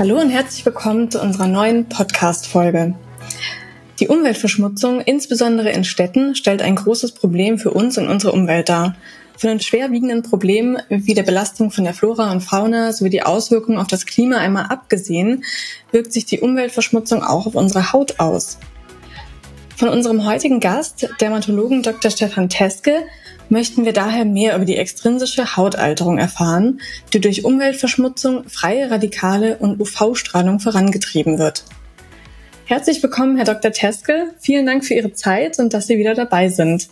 Hallo 0.00 0.18
und 0.18 0.30
herzlich 0.30 0.64
willkommen 0.64 1.10
zu 1.10 1.20
unserer 1.20 1.46
neuen 1.46 1.86
Podcast-Folge. 1.86 2.94
Die 3.98 4.08
Umweltverschmutzung, 4.08 5.02
insbesondere 5.02 5.72
in 5.72 5.84
Städten, 5.84 6.34
stellt 6.34 6.62
ein 6.62 6.76
großes 6.76 7.12
Problem 7.12 7.58
für 7.58 7.70
uns 7.70 7.98
und 7.98 8.08
unsere 8.08 8.32
Umwelt 8.32 8.70
dar. 8.70 8.96
Von 9.36 9.50
den 9.50 9.60
schwerwiegenden 9.60 10.22
Problemen 10.22 10.78
wie 10.88 11.12
der 11.12 11.22
Belastung 11.22 11.70
von 11.70 11.84
der 11.84 11.92
Flora 11.92 12.32
und 12.32 12.40
Fauna 12.40 12.94
sowie 12.94 13.10
die 13.10 13.22
Auswirkungen 13.22 13.76
auf 13.76 13.88
das 13.88 14.06
Klima 14.06 14.38
einmal 14.38 14.68
abgesehen, 14.70 15.44
wirkt 15.92 16.14
sich 16.14 16.24
die 16.24 16.40
Umweltverschmutzung 16.40 17.22
auch 17.22 17.46
auf 17.46 17.54
unsere 17.54 17.92
Haut 17.92 18.20
aus. 18.20 18.56
Von 19.76 19.90
unserem 19.90 20.24
heutigen 20.24 20.60
Gast, 20.60 21.10
Dermatologen 21.20 21.82
Dr. 21.82 22.10
Stefan 22.10 22.48
Teske, 22.48 23.02
möchten 23.50 23.84
wir 23.84 23.92
daher 23.92 24.24
mehr 24.24 24.56
über 24.56 24.64
die 24.64 24.76
extrinsische 24.76 25.56
Hautalterung 25.56 26.18
erfahren, 26.18 26.80
die 27.12 27.20
durch 27.20 27.44
Umweltverschmutzung, 27.44 28.48
freie 28.48 28.90
Radikale 28.90 29.58
und 29.58 29.80
UV-Strahlung 29.80 30.60
vorangetrieben 30.60 31.38
wird. 31.38 31.64
Herzlich 32.64 33.02
willkommen, 33.02 33.36
Herr 33.36 33.44
Dr. 33.44 33.72
Teske. 33.72 34.32
Vielen 34.38 34.64
Dank 34.64 34.84
für 34.84 34.94
Ihre 34.94 35.12
Zeit 35.12 35.58
und 35.58 35.74
dass 35.74 35.88
Sie 35.88 35.98
wieder 35.98 36.14
dabei 36.14 36.48
sind. 36.48 36.88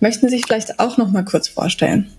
Möchten 0.00 0.28
Sie 0.28 0.36
sich 0.36 0.46
vielleicht 0.46 0.80
auch 0.80 0.96
noch 0.96 1.10
mal 1.10 1.24
kurz 1.24 1.48
vorstellen? 1.48 2.10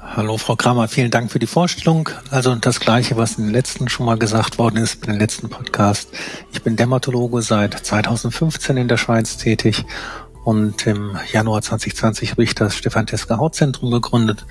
Hallo 0.00 0.36
Frau 0.36 0.54
Kramer, 0.54 0.86
vielen 0.86 1.10
Dank 1.10 1.32
für 1.32 1.38
die 1.38 1.46
Vorstellung. 1.46 2.10
Also 2.30 2.54
das 2.54 2.78
Gleiche, 2.78 3.16
was 3.16 3.38
in 3.38 3.44
den 3.44 3.52
letzten 3.52 3.88
schon 3.88 4.06
mal 4.06 4.18
gesagt 4.18 4.58
worden 4.58 4.76
ist, 4.76 5.00
bei 5.00 5.06
den 5.06 5.18
letzten 5.18 5.48
Podcast. 5.48 6.10
Ich 6.52 6.62
bin 6.62 6.76
Dermatologe 6.76 7.40
seit 7.42 7.74
2015 7.74 8.76
in 8.76 8.88
der 8.88 8.98
Schweiz 8.98 9.38
tätig 9.38 9.84
und 10.44 10.86
im 10.86 11.18
Januar 11.32 11.62
2020 11.62 12.32
habe 12.32 12.44
ich 12.44 12.54
das 12.54 12.76
Stefan 12.76 13.06
Teske 13.06 13.38
Hautzentrum 13.38 13.90
gegründet. 13.90 14.44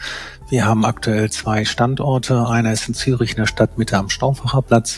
Wir 0.49 0.65
haben 0.65 0.85
aktuell 0.85 1.29
zwei 1.29 1.65
Standorte. 1.65 2.47
Einer 2.47 2.73
ist 2.73 2.87
in 2.87 2.95
Zürich 2.95 3.31
in 3.31 3.37
der 3.37 3.45
Stadtmitte 3.45 3.97
am 3.97 4.09
Stauffacher 4.09 4.63
Platz, 4.63 4.97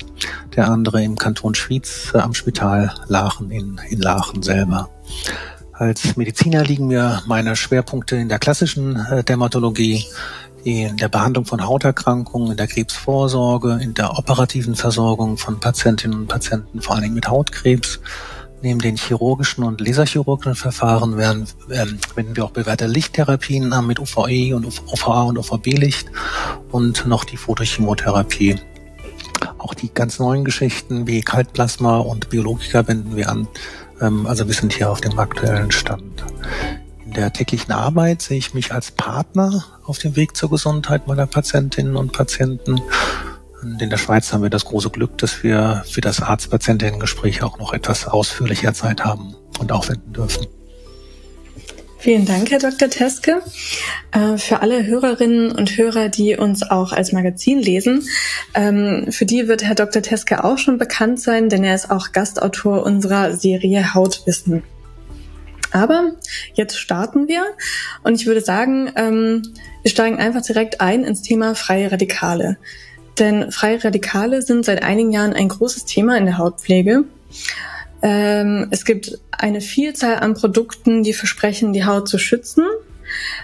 der 0.55 0.69
andere 0.69 1.03
im 1.03 1.17
Kanton 1.17 1.53
Schwyz 1.53 2.13
am 2.13 2.33
Spital 2.33 2.93
Lachen 3.07 3.51
in, 3.51 3.79
in 3.89 3.99
Lachen 3.99 4.41
selber. 4.41 4.89
Als 5.73 6.15
Mediziner 6.15 6.63
liegen 6.63 6.87
mir 6.87 7.21
meine 7.27 7.57
Schwerpunkte 7.57 8.15
in 8.15 8.29
der 8.29 8.39
klassischen 8.39 8.95
äh, 8.95 9.23
Dermatologie, 9.25 10.05
in 10.63 10.95
der 10.95 11.09
Behandlung 11.09 11.45
von 11.45 11.65
Hauterkrankungen, 11.65 12.51
in 12.51 12.57
der 12.57 12.67
Krebsvorsorge, 12.67 13.79
in 13.81 13.93
der 13.93 14.17
operativen 14.17 14.75
Versorgung 14.75 15.37
von 15.37 15.59
Patientinnen 15.59 16.21
und 16.21 16.27
Patienten, 16.27 16.81
vor 16.81 16.95
allen 16.95 17.03
Dingen 17.03 17.15
mit 17.15 17.27
Hautkrebs 17.27 17.99
Neben 18.65 18.79
den 18.79 18.95
chirurgischen 18.95 19.63
und 19.63 19.79
laserchirurgischen 19.79 20.55
Verfahren 20.55 21.17
werden, 21.17 21.45
ähm, 21.69 21.99
wenden 22.15 22.35
wir 22.35 22.45
auch 22.45 22.49
bewährte 22.49 22.87
Lichttherapien 22.87 23.71
an 23.73 23.85
mit 23.85 23.99
UVE 23.99 24.55
und 24.55 24.65
UVA 24.65 25.21
und 25.21 25.37
UVB-Licht 25.37 26.09
und 26.71 27.05
noch 27.05 27.25
die 27.25 27.37
Photochemotherapie. 27.37 28.55
Auch 29.59 29.75
die 29.75 29.93
ganz 29.93 30.17
neuen 30.17 30.43
Geschichten 30.43 31.05
wie 31.05 31.21
Kaltplasma 31.21 31.99
und 31.99 32.31
Biologika 32.31 32.87
wenden 32.87 33.15
wir 33.15 33.29
an. 33.29 33.47
Ähm, 34.01 34.25
also 34.25 34.47
wir 34.47 34.55
sind 34.55 34.73
hier 34.73 34.89
auf 34.89 34.99
dem 34.99 35.19
aktuellen 35.19 35.69
Stand. 35.69 36.23
In 37.05 37.13
der 37.13 37.31
täglichen 37.31 37.71
Arbeit 37.71 38.23
sehe 38.23 38.39
ich 38.39 38.55
mich 38.55 38.73
als 38.73 38.89
Partner 38.89 39.63
auf 39.83 39.99
dem 39.99 40.15
Weg 40.15 40.35
zur 40.35 40.49
Gesundheit 40.49 41.05
meiner 41.05 41.27
Patientinnen 41.27 41.95
und 41.95 42.13
Patienten 42.13 42.81
in 43.61 43.89
der 43.89 43.97
Schweiz 43.97 44.31
haben 44.31 44.43
wir 44.43 44.49
das 44.49 44.65
große 44.65 44.89
Glück, 44.89 45.17
dass 45.17 45.43
wir 45.43 45.83
für 45.89 46.01
das 46.01 46.21
Arzt-Patientinnen-Gespräch 46.21 47.43
auch 47.43 47.57
noch 47.59 47.73
etwas 47.73 48.07
ausführlicher 48.07 48.73
Zeit 48.73 49.03
haben 49.03 49.35
und 49.59 49.71
aufwenden 49.71 50.13
dürfen. 50.13 50.47
Vielen 52.05 52.25
Dank, 52.25 52.51
Herr 52.51 52.59
Dr. 52.59 52.87
Teske. 52.87 53.41
Äh, 54.11 54.37
für 54.37 54.61
alle 54.61 54.85
Hörerinnen 54.85 55.51
und 55.51 55.75
Hörer, 55.75 56.09
die 56.09 56.37
uns 56.37 56.61
auch 56.61 56.91
als 56.91 57.11
Magazin 57.13 57.59
lesen, 57.59 58.03
ähm, 58.53 59.07
für 59.09 59.25
die 59.25 59.47
wird 59.47 59.63
Herr 59.63 59.73
Dr. 59.73 60.03
Teske 60.03 60.43
auch 60.43 60.59
schon 60.59 60.77
bekannt 60.77 61.19
sein, 61.19 61.49
denn 61.49 61.63
er 61.63 61.73
ist 61.73 61.89
auch 61.89 62.11
Gastautor 62.11 62.83
unserer 62.83 63.35
Serie 63.35 63.95
Hautwissen. 63.95 64.61
Aber 65.71 66.11
jetzt 66.53 66.77
starten 66.77 67.27
wir 67.27 67.43
und 68.03 68.21
ich 68.21 68.27
würde 68.27 68.41
sagen, 68.41 68.91
ähm, 68.95 69.41
wir 69.81 69.89
steigen 69.89 70.19
einfach 70.19 70.43
direkt 70.43 70.81
ein 70.81 71.03
ins 71.03 71.23
Thema 71.23 71.55
freie 71.55 71.91
Radikale. 71.91 72.57
Denn 73.19 73.51
freie 73.51 73.83
Radikale 73.83 74.41
sind 74.41 74.65
seit 74.65 74.83
einigen 74.83 75.11
Jahren 75.11 75.33
ein 75.33 75.49
großes 75.49 75.85
Thema 75.85 76.17
in 76.17 76.25
der 76.25 76.37
Hautpflege. 76.37 77.05
Ähm, 78.01 78.67
es 78.71 78.85
gibt 78.85 79.19
eine 79.31 79.61
Vielzahl 79.61 80.17
an 80.17 80.33
Produkten, 80.33 81.03
die 81.03 81.13
versprechen, 81.13 81.73
die 81.73 81.85
Haut 81.85 82.07
zu 82.07 82.17
schützen. 82.17 82.65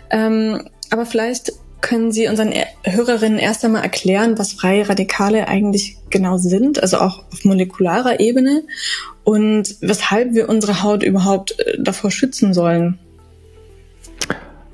Ähm, 0.09 0.67
aber 0.89 1.05
vielleicht 1.05 1.53
können 1.81 2.11
Sie 2.11 2.27
unseren 2.27 2.53
Hörerinnen 2.83 3.39
erst 3.39 3.65
einmal 3.65 3.83
erklären, 3.83 4.37
was 4.37 4.53
freie 4.53 4.87
Radikale 4.87 5.47
eigentlich 5.47 5.97
genau 6.09 6.37
sind, 6.37 6.81
also 6.81 6.99
auch 6.99 7.23
auf 7.31 7.43
molekularer 7.43 8.19
Ebene 8.19 8.63
und 9.23 9.77
weshalb 9.81 10.33
wir 10.33 10.47
unsere 10.47 10.83
Haut 10.83 11.03
überhaupt 11.03 11.59
äh, 11.59 11.77
davor 11.81 12.11
schützen 12.11 12.53
sollen. 12.53 12.99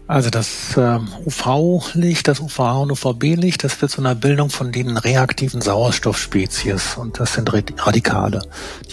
Also 0.08 0.30
das 0.30 0.78
äh, 0.78 1.00
UV-Licht, 1.26 2.30
das 2.30 2.40
UVA 2.40 2.78
und 2.78 2.92
UVB-Licht, 2.92 3.66
das 3.66 3.82
wird 3.82 3.92
zu 3.92 4.00
einer 4.00 4.16
Bildung 4.16 4.50
von 4.50 4.72
den 4.72 4.96
reaktiven 4.96 5.60
Sauerstoffspezies 5.60 6.96
und 6.96 7.20
das 7.20 7.34
sind 7.34 7.52
Radikale. 7.54 8.42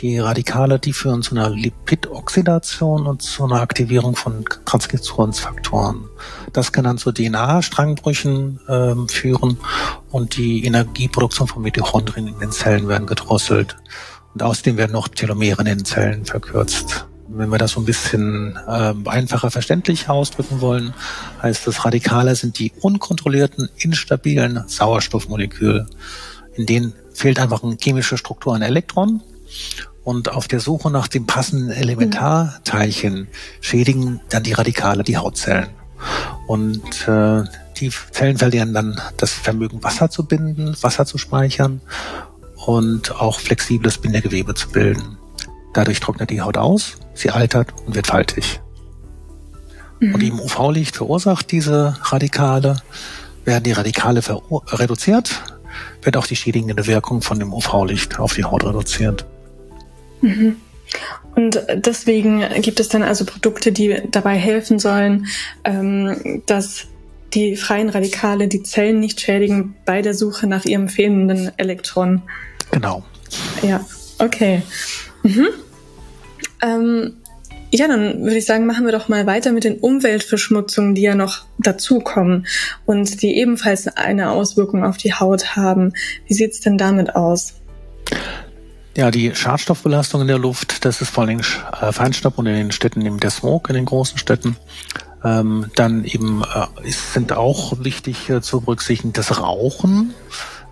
Die 0.00 0.18
Radikale, 0.18 0.80
die 0.80 0.92
führen 0.92 1.22
zu 1.22 1.36
einer 1.36 1.50
Lipidoxidation 1.50 3.06
und 3.06 3.22
zu 3.22 3.44
einer 3.44 3.60
Aktivierung 3.60 4.16
von 4.16 4.44
Transkriptionsfaktoren. 4.64 6.08
Das 6.52 6.72
kann 6.72 6.82
dann 6.82 6.98
zu 6.98 7.12
DNA-Strangbrüchen 7.12 8.58
äh, 8.66 9.12
führen 9.12 9.58
und 10.10 10.36
die 10.36 10.64
Energieproduktion 10.64 11.46
von 11.46 11.62
Mitochondrien 11.62 12.26
in 12.26 12.40
den 12.40 12.50
Zellen 12.50 12.88
werden 12.88 13.06
gedrosselt. 13.06 13.76
Und 14.34 14.42
außerdem 14.42 14.76
werden 14.78 14.92
noch 14.92 15.06
Telomere 15.06 15.60
in 15.60 15.66
den 15.66 15.84
Zellen 15.84 16.24
verkürzt 16.24 17.06
wenn 17.36 17.50
wir 17.50 17.58
das 17.58 17.72
so 17.72 17.80
ein 17.80 17.84
bisschen 17.84 18.58
äh, 18.66 18.94
einfacher 19.06 19.50
verständlich 19.50 20.08
ausdrücken 20.08 20.60
wollen, 20.60 20.94
heißt 21.42 21.66
das, 21.66 21.84
Radikale 21.84 22.34
sind 22.34 22.58
die 22.58 22.72
unkontrollierten, 22.80 23.68
instabilen 23.78 24.64
Sauerstoffmoleküle. 24.66 25.86
In 26.54 26.66
denen 26.66 26.94
fehlt 27.12 27.38
einfach 27.38 27.62
eine 27.62 27.76
chemische 27.80 28.16
Struktur 28.16 28.54
an 28.54 28.62
Elektronen. 28.62 29.22
Und 30.04 30.30
auf 30.30 30.48
der 30.48 30.60
Suche 30.60 30.90
nach 30.90 31.08
dem 31.08 31.26
passenden 31.26 31.70
Elementarteilchen 31.70 33.28
schädigen 33.60 34.20
dann 34.28 34.42
die 34.42 34.52
Radikale 34.52 35.02
die 35.02 35.16
Hautzellen. 35.16 35.70
Und 36.46 37.08
äh, 37.08 37.44
die 37.78 37.90
Zellen 38.10 38.36
verlieren 38.36 38.74
dann 38.74 39.00
das 39.16 39.32
Vermögen, 39.32 39.82
Wasser 39.82 40.10
zu 40.10 40.26
binden, 40.26 40.76
Wasser 40.82 41.06
zu 41.06 41.16
speichern 41.16 41.80
und 42.66 43.18
auch 43.18 43.40
flexibles 43.40 43.98
Bindegewebe 43.98 44.54
zu 44.54 44.68
bilden. 44.70 45.18
Dadurch 45.74 46.00
trocknet 46.00 46.30
die 46.30 46.40
Haut 46.40 46.56
aus, 46.56 46.96
sie 47.12 47.30
altert 47.30 47.74
und 47.84 47.94
wird 47.94 48.06
faltig. 48.06 48.60
Mhm. 50.00 50.14
Und 50.14 50.22
im 50.22 50.40
UV-Licht 50.40 50.96
verursacht 50.96 51.50
diese 51.50 51.96
Radikale, 52.02 52.78
werden 53.44 53.64
die 53.64 53.72
Radikale 53.72 54.22
reduziert, 54.68 55.42
wird 56.02 56.16
auch 56.16 56.26
die 56.26 56.36
schädigende 56.36 56.86
Wirkung 56.86 57.20
von 57.20 57.38
dem 57.38 57.52
UV-Licht 57.52 58.18
auf 58.18 58.34
die 58.34 58.44
Haut 58.44 58.64
reduziert. 58.64 59.26
Mhm. 60.22 60.56
Und 61.34 61.60
deswegen 61.74 62.44
gibt 62.62 62.78
es 62.78 62.88
dann 62.88 63.02
also 63.02 63.24
Produkte, 63.24 63.72
die 63.72 64.00
dabei 64.10 64.36
helfen 64.36 64.78
sollen, 64.78 65.26
ähm, 65.64 66.42
dass 66.46 66.86
die 67.34 67.56
freien 67.56 67.88
Radikale 67.88 68.46
die 68.46 68.62
Zellen 68.62 69.00
nicht 69.00 69.20
schädigen 69.20 69.74
bei 69.84 70.02
der 70.02 70.14
Suche 70.14 70.46
nach 70.46 70.64
ihrem 70.64 70.88
fehlenden 70.88 71.50
Elektron. 71.56 72.22
Genau 72.70 73.04
Ja, 73.62 73.84
okay. 74.18 74.62
Mhm. 75.24 75.48
Ähm, 76.62 77.14
ja, 77.70 77.88
dann 77.88 78.22
würde 78.22 78.36
ich 78.36 78.46
sagen, 78.46 78.66
machen 78.66 78.84
wir 78.84 78.92
doch 78.92 79.08
mal 79.08 79.26
weiter 79.26 79.50
mit 79.50 79.64
den 79.64 79.78
Umweltverschmutzungen, 79.78 80.94
die 80.94 81.02
ja 81.02 81.16
noch 81.16 81.44
dazukommen 81.58 82.46
und 82.86 83.20
die 83.22 83.36
ebenfalls 83.36 83.88
eine 83.88 84.30
Auswirkung 84.30 84.84
auf 84.84 84.96
die 84.96 85.14
Haut 85.14 85.56
haben. 85.56 85.92
Wie 86.26 86.34
sieht's 86.34 86.60
denn 86.60 86.78
damit 86.78 87.16
aus? 87.16 87.54
Ja, 88.96 89.10
die 89.10 89.34
Schadstoffbelastung 89.34 90.20
in 90.20 90.28
der 90.28 90.38
Luft, 90.38 90.84
das 90.84 91.00
ist 91.00 91.10
vor 91.10 91.24
allem 91.24 91.40
äh, 91.40 91.90
Feinstaub 91.90 92.38
und 92.38 92.46
in 92.46 92.54
den 92.54 92.70
Städten 92.70 93.04
eben 93.04 93.18
der 93.18 93.30
Smog, 93.30 93.68
in 93.68 93.74
den 93.74 93.86
großen 93.86 94.18
Städten. 94.18 94.56
Ähm, 95.24 95.66
dann 95.74 96.04
eben 96.04 96.42
äh, 96.42 96.90
sind 96.90 97.32
auch 97.32 97.82
wichtig 97.82 98.30
äh, 98.30 98.40
zu 98.40 98.60
berücksichtigen 98.60 99.12
das 99.12 99.40
Rauchen, 99.40 100.14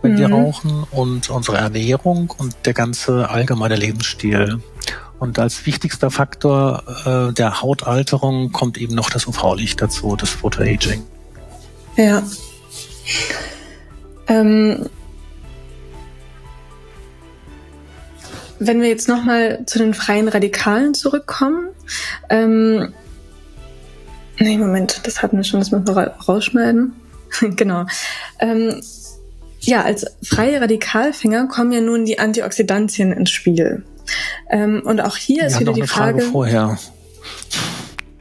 wenn 0.02 0.12
mhm. 0.12 0.18
wir 0.18 0.30
rauchen, 0.30 0.86
und 0.92 1.30
unsere 1.30 1.56
Ernährung 1.56 2.32
und 2.36 2.54
der 2.64 2.74
ganze 2.74 3.28
allgemeine 3.28 3.74
Lebensstil. 3.74 4.60
Und 5.22 5.38
als 5.38 5.66
wichtigster 5.66 6.10
Faktor 6.10 6.82
äh, 7.06 7.32
der 7.32 7.62
Hautalterung 7.62 8.50
kommt 8.50 8.76
eben 8.76 8.96
noch 8.96 9.08
das 9.08 9.28
UV-Licht 9.28 9.80
dazu, 9.80 10.16
das 10.16 10.30
Photoaging. 10.30 11.04
Ja. 11.96 12.24
Ähm, 14.26 14.88
wenn 18.58 18.80
wir 18.80 18.88
jetzt 18.88 19.06
nochmal 19.06 19.64
zu 19.64 19.78
den 19.78 19.94
freien 19.94 20.26
Radikalen 20.26 20.92
zurückkommen. 20.92 21.68
Ähm, 22.28 22.92
nee, 24.40 24.58
Moment, 24.58 25.02
das 25.04 25.22
hatten 25.22 25.36
wir 25.36 25.44
schon, 25.44 25.60
das 25.60 25.70
müssen 25.70 25.86
wir 25.86 26.16
rausschneiden. 26.26 26.94
genau. 27.54 27.86
Ähm, 28.40 28.82
ja, 29.60 29.82
als 29.82 30.04
freie 30.24 30.60
Radikalfänger 30.60 31.46
kommen 31.46 31.70
ja 31.70 31.80
nun 31.80 32.06
die 32.06 32.18
Antioxidantien 32.18 33.12
ins 33.12 33.30
Spiel. 33.30 33.84
Ähm, 34.50 34.82
und 34.84 35.00
auch 35.00 35.16
hier 35.16 35.46
ist 35.46 35.60
wieder 35.60 35.72
die 35.72 35.82
Frage, 35.86 36.20
Frage 36.20 36.32
vorher. 36.32 36.78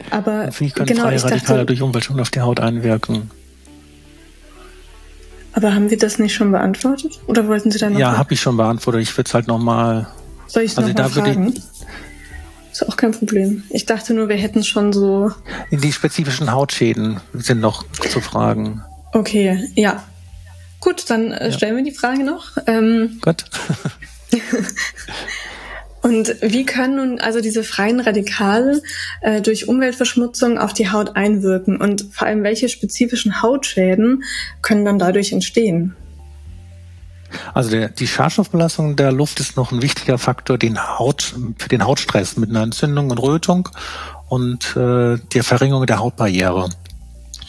Aber 0.10 0.50
wie 0.60 0.72
können 0.72 0.88
genau, 0.88 1.04
freie 1.04 1.24
Radikale 1.24 1.60
dachte, 1.60 1.66
durch 1.66 1.82
Umwelt 1.82 2.04
schon 2.04 2.20
auf 2.20 2.30
die 2.30 2.42
Haut 2.42 2.60
einwirken? 2.60 3.32
Aber 5.54 5.74
haben 5.74 5.90
wir 5.90 5.98
das 5.98 6.20
nicht 6.20 6.34
schon 6.34 6.52
beantwortet? 6.52 7.20
Oder 7.28 7.48
wollten 7.48 7.72
Sie 7.72 7.80
da 7.80 7.90
noch? 7.90 8.00
Ja, 8.00 8.18
habe 8.18 8.34
ich 8.34 8.42
schon 8.42 8.58
beantwortet. 8.58 9.02
Ich 9.02 9.18
würde 9.18 9.28
es 9.28 9.34
halt 9.34 9.48
nochmal 9.48 10.08
soll 10.52 10.64
ich 10.64 10.74
es 10.74 10.78
also 10.78 10.90
nochmal 10.90 11.10
fragen? 11.10 11.54
Ist 12.72 12.88
auch 12.88 12.98
kein 12.98 13.12
Problem. 13.12 13.64
Ich 13.70 13.86
dachte 13.86 14.14
nur, 14.14 14.28
wir 14.28 14.36
hätten 14.36 14.66
schon 14.66 14.92
so. 14.92 15.32
Die 15.72 15.92
spezifischen 15.94 16.52
Hautschäden 16.52 17.22
sind 17.34 17.62
noch 17.62 17.86
zu 18.10 18.20
fragen. 18.20 18.82
Okay, 19.14 19.70
ja. 19.76 20.04
Gut, 20.82 21.10
dann 21.10 21.32
äh, 21.32 21.48
ja. 21.48 21.52
stellen 21.54 21.78
wir 21.78 21.84
die 21.84 21.94
Frage 21.94 22.24
noch. 22.24 22.58
Ähm, 22.68 23.20
Gut. 23.22 23.46
Und 26.02 26.36
wie 26.42 26.66
können 26.66 26.96
nun 26.96 27.20
also 27.20 27.42
diese 27.42 27.64
freien 27.64 28.00
Radikale 28.00 28.82
äh, 29.22 29.42
durch 29.42 29.68
Umweltverschmutzung 29.68 30.58
auf 30.58 30.74
die 30.74 30.90
Haut 30.90 31.16
einwirken? 31.16 31.78
Und 31.78 32.08
vor 32.12 32.28
allem, 32.28 32.44
welche 32.44 32.70
spezifischen 32.70 33.42
Hautschäden 33.42 34.24
können 34.62 34.84
dann 34.84 34.98
dadurch 34.98 35.32
entstehen? 35.32 35.96
Also 37.54 37.70
der, 37.72 37.90
die 37.90 38.08
Schadstoffbelastung 38.08 38.96
der 38.96 39.12
Luft 39.12 39.40
ist 39.40 39.56
noch 39.56 39.72
ein 39.72 39.82
wichtiger 39.82 40.18
Faktor 40.18 40.58
den 40.58 41.00
Haut, 41.00 41.36
für 41.58 41.70
den 41.70 41.86
Hautstress 41.86 42.36
mit 42.36 42.50
einer 42.50 42.64
Entzündung 42.64 43.10
und 43.10 43.18
Rötung 43.20 43.70
und 44.28 44.76
äh, 44.76 45.18
der 45.34 45.44
Verringerung 45.44 45.86
der 45.86 46.00
Hautbarriere. 46.00 46.70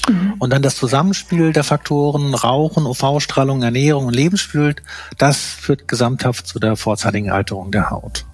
Mhm. 0.08 0.34
Und 0.38 0.50
dann 0.50 0.62
das 0.62 0.76
Zusammenspiel 0.76 1.52
der 1.52 1.64
Faktoren 1.64 2.34
Rauchen, 2.34 2.86
UV-Strahlung, 2.86 3.62
Ernährung 3.62 4.06
und 4.06 4.14
Lebensstil, 4.14 4.76
das 5.18 5.38
führt 5.38 5.88
gesamthaft 5.88 6.46
zu 6.46 6.58
der 6.58 6.76
vorzeitigen 6.76 7.30
Alterung 7.30 7.70
der 7.70 7.90
Haut. 7.90 8.24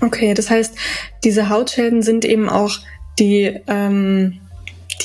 Okay, 0.00 0.34
das 0.34 0.50
heißt, 0.50 0.74
diese 1.24 1.48
Hautschäden 1.48 2.02
sind 2.02 2.24
eben 2.24 2.48
auch 2.48 2.78
die, 3.18 3.60
ähm, 3.66 4.40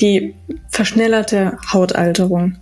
die 0.00 0.34
verschnellerte 0.70 1.58
Hautalterung. 1.72 2.56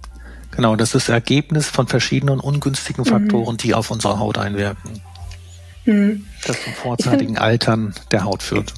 Genau, 0.54 0.76
das 0.76 0.94
ist 0.94 1.08
Ergebnis 1.08 1.68
von 1.68 1.86
verschiedenen 1.86 2.40
ungünstigen 2.40 3.04
Faktoren, 3.04 3.54
mhm. 3.54 3.58
die 3.58 3.74
auf 3.74 3.90
unsere 3.90 4.18
Haut 4.18 4.38
einwirken. 4.38 5.00
Mhm. 5.84 6.26
Das 6.46 6.62
zum 6.62 6.72
vorzeitigen 6.74 7.38
Altern 7.38 7.94
der 8.10 8.24
Haut 8.24 8.42
führt. 8.42 8.74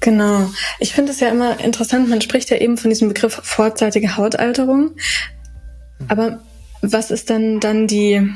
Genau. 0.00 0.50
Ich 0.78 0.94
finde 0.94 1.12
es 1.12 1.20
ja 1.20 1.28
immer 1.28 1.60
interessant, 1.60 2.08
man 2.08 2.20
spricht 2.22 2.50
ja 2.50 2.56
eben 2.56 2.78
von 2.78 2.90
diesem 2.90 3.08
Begriff 3.08 3.40
vorzeitige 3.42 4.16
Hautalterung. 4.16 4.92
Aber 6.08 6.40
was 6.80 7.10
ist 7.10 7.30
dann 7.30 7.60
dann 7.60 7.86
die, 7.86 8.30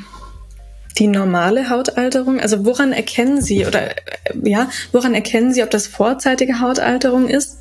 die 0.99 1.07
normale 1.07 1.69
Hautalterung? 1.69 2.39
Also 2.39 2.65
woran 2.65 2.93
erkennen 2.93 3.41
Sie 3.41 3.65
oder 3.65 3.95
ja, 4.43 4.69
woran 4.91 5.13
erkennen 5.13 5.53
Sie, 5.53 5.63
ob 5.63 5.69
das 5.69 5.87
vorzeitige 5.87 6.59
Hautalterung 6.59 7.27
ist 7.27 7.57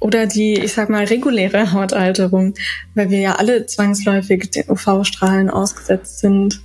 oder 0.00 0.26
die, 0.26 0.54
ich 0.54 0.74
sag 0.74 0.90
mal, 0.90 1.04
reguläre 1.04 1.72
Hautalterung, 1.72 2.54
weil 2.94 3.10
wir 3.10 3.20
ja 3.20 3.36
alle 3.36 3.66
zwangsläufig 3.66 4.50
den 4.50 4.68
UV-Strahlen 4.68 5.48
ausgesetzt 5.48 6.18
sind. 6.18 6.60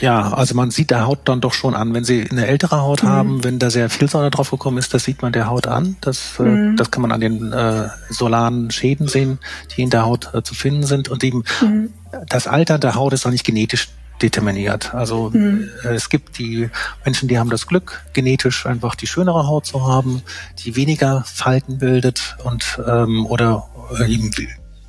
Ja, 0.00 0.32
also 0.32 0.54
man 0.54 0.70
sieht 0.70 0.90
der 0.90 1.06
Haut 1.06 1.20
dann 1.24 1.40
doch 1.40 1.52
schon 1.52 1.74
an, 1.74 1.94
wenn 1.94 2.04
sie 2.04 2.28
eine 2.30 2.46
ältere 2.46 2.80
Haut 2.80 3.02
mhm. 3.02 3.08
haben, 3.08 3.44
wenn 3.44 3.58
da 3.58 3.70
sehr 3.70 3.90
viel 3.90 4.08
Sonne 4.08 4.30
drauf 4.30 4.50
gekommen 4.50 4.78
ist, 4.78 4.94
das 4.94 5.04
sieht 5.04 5.22
man 5.22 5.32
der 5.32 5.48
Haut 5.48 5.66
an. 5.66 5.96
Das, 6.00 6.38
äh, 6.38 6.42
mhm. 6.42 6.74
äh, 6.74 6.76
das 6.76 6.90
kann 6.90 7.02
man 7.02 7.12
an 7.12 7.20
den 7.20 7.52
äh, 7.52 7.88
solaren 8.10 8.70
Schäden 8.70 9.08
sehen, 9.08 9.38
die 9.76 9.82
in 9.82 9.90
der 9.90 10.04
Haut 10.04 10.30
äh, 10.34 10.42
zu 10.42 10.54
finden 10.54 10.84
sind. 10.84 11.08
Und 11.08 11.24
eben 11.24 11.44
mhm. 11.60 11.90
das 12.28 12.46
Alter 12.46 12.78
der 12.78 12.94
Haut 12.94 13.12
ist 13.12 13.26
auch 13.26 13.30
nicht 13.30 13.44
genetisch 13.44 13.88
determiniert. 14.22 14.94
Also 14.94 15.30
mhm. 15.32 15.68
Äh, 15.84 15.94
es 15.94 16.08
gibt 16.08 16.38
die 16.38 16.70
Menschen, 17.04 17.28
die 17.28 17.38
haben 17.38 17.50
das 17.50 17.66
Glück, 17.66 18.02
genetisch 18.12 18.66
einfach 18.66 18.94
die 18.94 19.06
schönere 19.06 19.46
Haut 19.46 19.66
zu 19.66 19.86
haben, 19.86 20.22
die 20.64 20.76
weniger 20.76 21.24
Falten 21.26 21.78
bildet 21.78 22.36
und 22.44 22.80
ähm, 22.86 23.26
oder 23.26 23.68
äh, 23.98 24.12
eben 24.12 24.30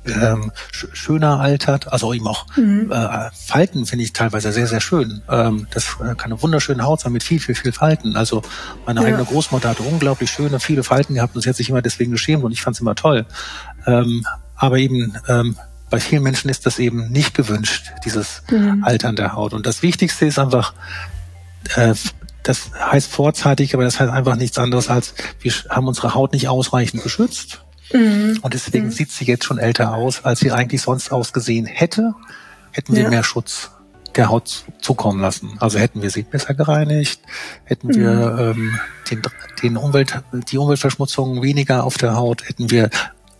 ähm, 0.06 0.52
schöner 0.70 1.40
altert, 1.40 1.92
also 1.92 2.12
eben 2.12 2.26
auch 2.26 2.46
mhm. 2.56 2.90
äh, 2.92 3.30
Falten 3.34 3.86
finde 3.86 4.04
ich 4.04 4.12
teilweise 4.12 4.52
sehr, 4.52 4.66
sehr 4.66 4.80
schön. 4.80 5.22
Ähm, 5.28 5.66
das 5.70 5.98
kann 5.98 6.16
eine 6.20 6.42
wunderschöne 6.42 6.84
Haut 6.84 7.00
sein 7.00 7.12
mit 7.12 7.22
viel, 7.22 7.40
viel, 7.40 7.54
viel 7.54 7.72
Falten. 7.72 8.16
Also 8.16 8.42
meine 8.86 9.00
ja. 9.00 9.06
eigene 9.06 9.24
Großmutter 9.24 9.68
hatte 9.70 9.82
unglaublich 9.82 10.30
schöne, 10.30 10.60
viele 10.60 10.82
Falten 10.82 11.14
gehabt 11.14 11.34
und 11.34 11.42
sie 11.42 11.48
hat 11.48 11.56
sich 11.56 11.70
immer 11.70 11.82
deswegen 11.82 12.12
geschämt 12.12 12.44
und 12.44 12.52
ich 12.52 12.62
fand 12.62 12.76
es 12.76 12.80
immer 12.80 12.94
toll. 12.94 13.26
Ähm, 13.86 14.24
aber 14.56 14.78
eben 14.78 15.16
ähm, 15.28 15.56
bei 15.90 16.00
vielen 16.00 16.22
Menschen 16.22 16.50
ist 16.50 16.66
das 16.66 16.78
eben 16.78 17.10
nicht 17.10 17.34
gewünscht, 17.34 17.92
dieses 18.04 18.42
mhm. 18.50 18.82
Altern 18.84 19.16
der 19.16 19.34
Haut. 19.34 19.54
Und 19.54 19.66
das 19.66 19.82
Wichtigste 19.82 20.26
ist 20.26 20.38
einfach, 20.38 20.74
äh, 21.76 21.94
das 22.42 22.70
heißt 22.78 23.10
vorzeitig, 23.10 23.74
aber 23.74 23.84
das 23.84 24.00
heißt 24.00 24.10
einfach 24.10 24.36
nichts 24.36 24.58
anderes 24.58 24.88
als, 24.88 25.14
wir 25.40 25.52
haben 25.68 25.86
unsere 25.86 26.14
Haut 26.14 26.32
nicht 26.32 26.48
ausreichend 26.48 27.02
geschützt. 27.02 27.62
Mhm. 27.92 28.38
Und 28.42 28.54
deswegen 28.54 28.86
mhm. 28.86 28.90
sieht 28.90 29.10
sie 29.10 29.24
jetzt 29.24 29.44
schon 29.44 29.58
älter 29.58 29.94
aus, 29.94 30.24
als 30.24 30.40
sie 30.40 30.52
eigentlich 30.52 30.82
sonst 30.82 31.12
ausgesehen 31.12 31.66
hätte, 31.66 32.14
hätten 32.72 32.94
wir 32.94 33.04
ja. 33.04 33.10
mehr 33.10 33.24
Schutz 33.24 33.70
der 34.16 34.28
Haut 34.28 34.64
zukommen 34.80 35.20
lassen. 35.20 35.56
Also 35.60 35.78
hätten 35.78 36.02
wir 36.02 36.10
sie 36.10 36.22
besser 36.22 36.54
gereinigt, 36.54 37.20
hätten 37.64 37.94
wir 37.94 38.54
mhm. 38.54 38.60
ähm, 38.60 38.80
den, 39.10 39.22
den 39.62 39.76
Umwelt, 39.76 40.18
die 40.50 40.58
Umweltverschmutzung 40.58 41.42
weniger 41.42 41.84
auf 41.84 41.98
der 41.98 42.16
Haut, 42.16 42.48
hätten 42.48 42.70
wir 42.70 42.90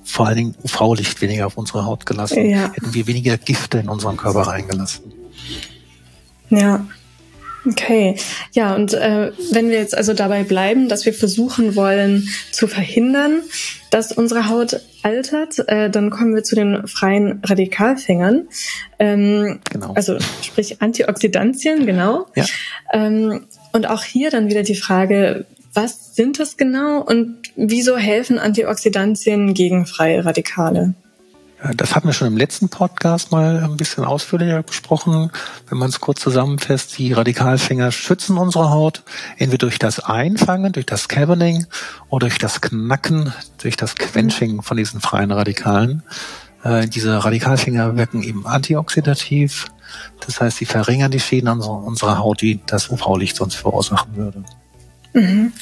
vor 0.04 0.26
allen 0.26 0.36
Dingen 0.36 0.54
UV-Licht 0.62 1.20
weniger 1.20 1.46
auf 1.46 1.56
unsere 1.56 1.84
Haut 1.84 2.06
gelassen, 2.06 2.48
ja. 2.48 2.72
hätten 2.72 2.94
wir 2.94 3.06
weniger 3.06 3.36
Gifte 3.38 3.78
in 3.78 3.88
unseren 3.88 4.16
Körper 4.16 4.42
reingelassen. 4.42 5.12
Ja. 6.50 6.86
Okay, 7.66 8.16
ja, 8.52 8.74
und 8.74 8.94
äh, 8.94 9.32
wenn 9.50 9.70
wir 9.70 9.78
jetzt 9.78 9.96
also 9.96 10.14
dabei 10.14 10.44
bleiben, 10.44 10.88
dass 10.88 11.04
wir 11.04 11.12
versuchen 11.12 11.74
wollen 11.74 12.28
zu 12.52 12.68
verhindern, 12.68 13.42
dass 13.90 14.12
unsere 14.12 14.48
Haut 14.48 14.80
altert, 15.02 15.68
äh, 15.68 15.90
dann 15.90 16.10
kommen 16.10 16.34
wir 16.34 16.44
zu 16.44 16.54
den 16.54 16.86
freien 16.86 17.40
Radikalfängern. 17.44 18.48
Ähm, 18.98 19.60
genau. 19.70 19.94
Also 19.94 20.18
sprich 20.42 20.80
Antioxidantien, 20.80 21.86
genau. 21.86 22.26
Ja. 22.36 22.44
Ähm, 22.92 23.46
und 23.72 23.88
auch 23.88 24.04
hier 24.04 24.30
dann 24.30 24.48
wieder 24.48 24.62
die 24.62 24.76
Frage, 24.76 25.46
was 25.74 26.14
sind 26.14 26.38
das 26.38 26.56
genau 26.56 27.02
und 27.02 27.36
wieso 27.56 27.96
helfen 27.96 28.38
Antioxidantien 28.38 29.54
gegen 29.54 29.86
freie 29.86 30.24
Radikale? 30.24 30.94
Das 31.74 31.94
hatten 31.94 32.06
wir 32.06 32.12
schon 32.12 32.28
im 32.28 32.36
letzten 32.36 32.68
Podcast 32.68 33.32
mal 33.32 33.64
ein 33.64 33.76
bisschen 33.76 34.04
ausführlicher 34.04 34.62
besprochen. 34.62 35.30
Wenn 35.68 35.78
man 35.78 35.88
es 35.88 36.00
kurz 36.00 36.20
zusammenfasst, 36.20 36.98
die 36.98 37.14
Radikalfänger 37.14 37.92
schützen 37.92 38.36
unsere 38.36 38.70
Haut, 38.70 39.02
entweder 39.38 39.66
durch 39.66 39.78
das 39.78 39.98
Einfangen, 40.00 40.72
durch 40.72 40.86
das 40.86 41.08
Caberning 41.08 41.66
oder 42.08 42.28
durch 42.28 42.38
das 42.38 42.60
Knacken, 42.60 43.32
durch 43.58 43.76
das 43.76 43.96
Quenching 43.96 44.62
von 44.62 44.76
diesen 44.76 45.00
freien 45.00 45.32
Radikalen. 45.32 46.02
Äh, 46.62 46.88
diese 46.88 47.24
Radikalfänger 47.24 47.96
wirken 47.96 48.22
eben 48.22 48.46
antioxidativ. 48.46 49.66
Das 50.26 50.40
heißt, 50.40 50.58
sie 50.58 50.66
verringern 50.66 51.10
die 51.10 51.20
Schäden 51.20 51.48
an 51.48 51.60
unserer 51.60 52.18
Haut, 52.18 52.42
die 52.42 52.60
das 52.66 52.90
UV-Licht 52.90 53.36
sonst 53.36 53.54
verursachen 53.54 54.14
würde. 54.14 54.44
Mhm. 55.14 55.52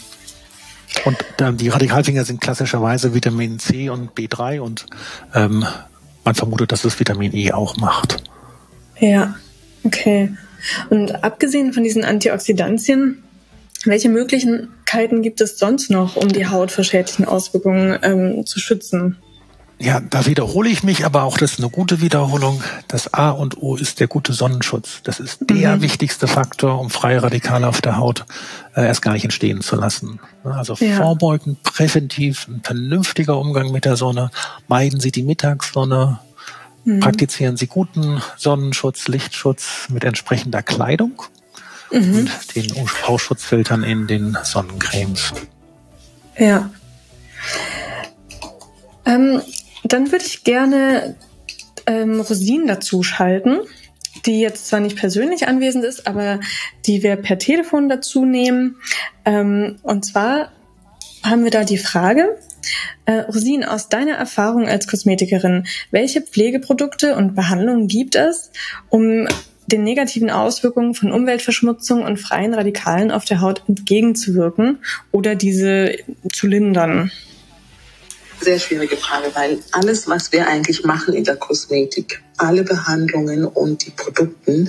Und 1.04 1.18
ähm, 1.40 1.56
die 1.56 1.68
Radikalfinger 1.68 2.24
sind 2.24 2.40
klassischerweise 2.40 3.14
Vitamin 3.14 3.58
C 3.58 3.88
und 3.88 4.12
B3 4.12 4.60
und 4.60 4.86
ähm, 5.34 5.64
man 6.24 6.34
vermutet, 6.34 6.72
dass 6.72 6.84
es 6.84 6.98
Vitamin 6.98 7.34
E 7.34 7.52
auch 7.52 7.76
macht. 7.76 8.22
Ja. 8.98 9.34
Okay. 9.84 10.30
Und 10.88 11.22
abgesehen 11.22 11.72
von 11.72 11.84
diesen 11.84 12.04
Antioxidantien, 12.04 13.22
welche 13.84 14.08
Möglichkeiten 14.08 15.22
gibt 15.22 15.40
es 15.42 15.58
sonst 15.58 15.90
noch, 15.90 16.16
um 16.16 16.28
die 16.28 16.46
Haut 16.46 16.70
vor 16.70 16.84
schädlichen 16.84 17.26
Auswirkungen 17.26 17.98
ähm, 18.02 18.46
zu 18.46 18.58
schützen? 18.60 19.18
Ja, 19.78 20.00
da 20.00 20.24
wiederhole 20.26 20.68
ich 20.70 20.84
mich, 20.84 21.04
aber 21.04 21.24
auch 21.24 21.36
das 21.36 21.52
ist 21.52 21.58
eine 21.58 21.68
gute 21.68 22.00
Wiederholung. 22.00 22.62
Das 22.86 23.12
A 23.12 23.30
und 23.30 23.60
O 23.60 23.74
ist 23.76 23.98
der 23.98 24.06
gute 24.06 24.32
Sonnenschutz. 24.32 25.00
Das 25.02 25.18
ist 25.18 25.38
der 25.40 25.76
mhm. 25.76 25.82
wichtigste 25.82 26.28
Faktor, 26.28 26.80
um 26.80 26.90
freie 26.90 27.22
Radikale 27.22 27.66
auf 27.66 27.80
der 27.80 27.96
Haut 27.96 28.24
äh, 28.76 28.86
erst 28.86 29.02
gar 29.02 29.12
nicht 29.12 29.24
entstehen 29.24 29.62
zu 29.62 29.74
lassen. 29.74 30.20
Also 30.44 30.74
ja. 30.74 30.96
vorbeugen, 30.96 31.56
präventiv, 31.64 32.46
ein 32.46 32.60
vernünftiger 32.62 33.36
Umgang 33.36 33.72
mit 33.72 33.84
der 33.84 33.96
Sonne. 33.96 34.30
Meiden 34.68 35.00
Sie 35.00 35.10
die 35.10 35.24
Mittagssonne. 35.24 36.20
Mhm. 36.84 37.00
Praktizieren 37.00 37.56
Sie 37.56 37.66
guten 37.66 38.22
Sonnenschutz, 38.36 39.08
Lichtschutz 39.08 39.88
mit 39.88 40.04
entsprechender 40.04 40.62
Kleidung 40.62 41.20
mhm. 41.90 42.18
und 42.18 42.56
den 42.56 42.72
UV-Schutzfiltern 42.72 43.82
in 43.82 44.06
den 44.06 44.36
Sonnencremes. 44.42 45.32
Ja. 46.38 46.70
Ähm, 49.06 49.42
dann 49.84 50.10
würde 50.12 50.24
ich 50.24 50.44
gerne 50.44 51.16
ähm, 51.86 52.20
Rosinen 52.20 52.66
dazu 52.66 53.02
schalten, 53.02 53.60
die 54.26 54.40
jetzt 54.40 54.68
zwar 54.68 54.80
nicht 54.80 54.96
persönlich 54.96 55.48
anwesend 55.48 55.84
ist, 55.84 56.06
aber 56.06 56.40
die 56.86 57.02
wir 57.02 57.16
per 57.16 57.38
Telefon 57.38 57.88
dazu 57.88 58.24
nehmen. 58.24 58.76
Ähm, 59.24 59.76
und 59.82 60.04
zwar 60.04 60.52
haben 61.22 61.44
wir 61.44 61.50
da 61.50 61.64
die 61.64 61.78
Frage, 61.78 62.38
äh, 63.06 63.20
Rosin, 63.20 63.64
aus 63.64 63.88
deiner 63.88 64.14
Erfahrung 64.14 64.68
als 64.68 64.86
Kosmetikerin, 64.86 65.66
welche 65.90 66.22
Pflegeprodukte 66.22 67.16
und 67.16 67.34
Behandlungen 67.34 67.88
gibt 67.88 68.14
es, 68.14 68.50
um 68.88 69.26
den 69.66 69.82
negativen 69.82 70.30
Auswirkungen 70.30 70.94
von 70.94 71.12
Umweltverschmutzung 71.12 72.02
und 72.02 72.18
freien 72.18 72.54
Radikalen 72.54 73.10
auf 73.10 73.24
der 73.24 73.40
Haut 73.40 73.62
entgegenzuwirken 73.66 74.78
oder 75.10 75.34
diese 75.34 75.96
zu 76.32 76.46
lindern? 76.46 77.10
Sehr 78.44 78.58
schwierige 78.58 78.98
Frage, 78.98 79.30
weil 79.32 79.58
alles, 79.72 80.06
was 80.06 80.30
wir 80.30 80.46
eigentlich 80.46 80.84
machen 80.84 81.14
in 81.14 81.24
der 81.24 81.36
Kosmetik, 81.36 82.22
alle 82.36 82.62
Behandlungen 82.62 83.46
und 83.46 83.86
die 83.86 83.90
Produkte, 83.90 84.66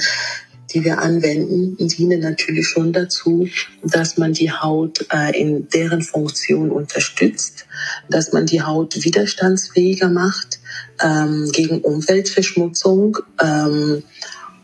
die 0.73 0.85
wir 0.85 0.99
anwenden, 0.99 1.75
dienen 1.85 2.21
natürlich 2.21 2.69
schon 2.69 2.93
dazu, 2.93 3.49
dass 3.83 4.17
man 4.17 4.31
die 4.31 4.49
Haut 4.49 5.05
äh, 5.11 5.37
in 5.37 5.67
deren 5.67 6.01
Funktion 6.01 6.71
unterstützt, 6.71 7.65
dass 8.09 8.31
man 8.31 8.45
die 8.45 8.61
Haut 8.61 9.03
widerstandsfähiger 9.03 10.07
macht 10.07 10.59
ähm, 11.03 11.51
gegen 11.51 11.81
Umweltverschmutzung 11.81 13.17
ähm, 13.43 14.03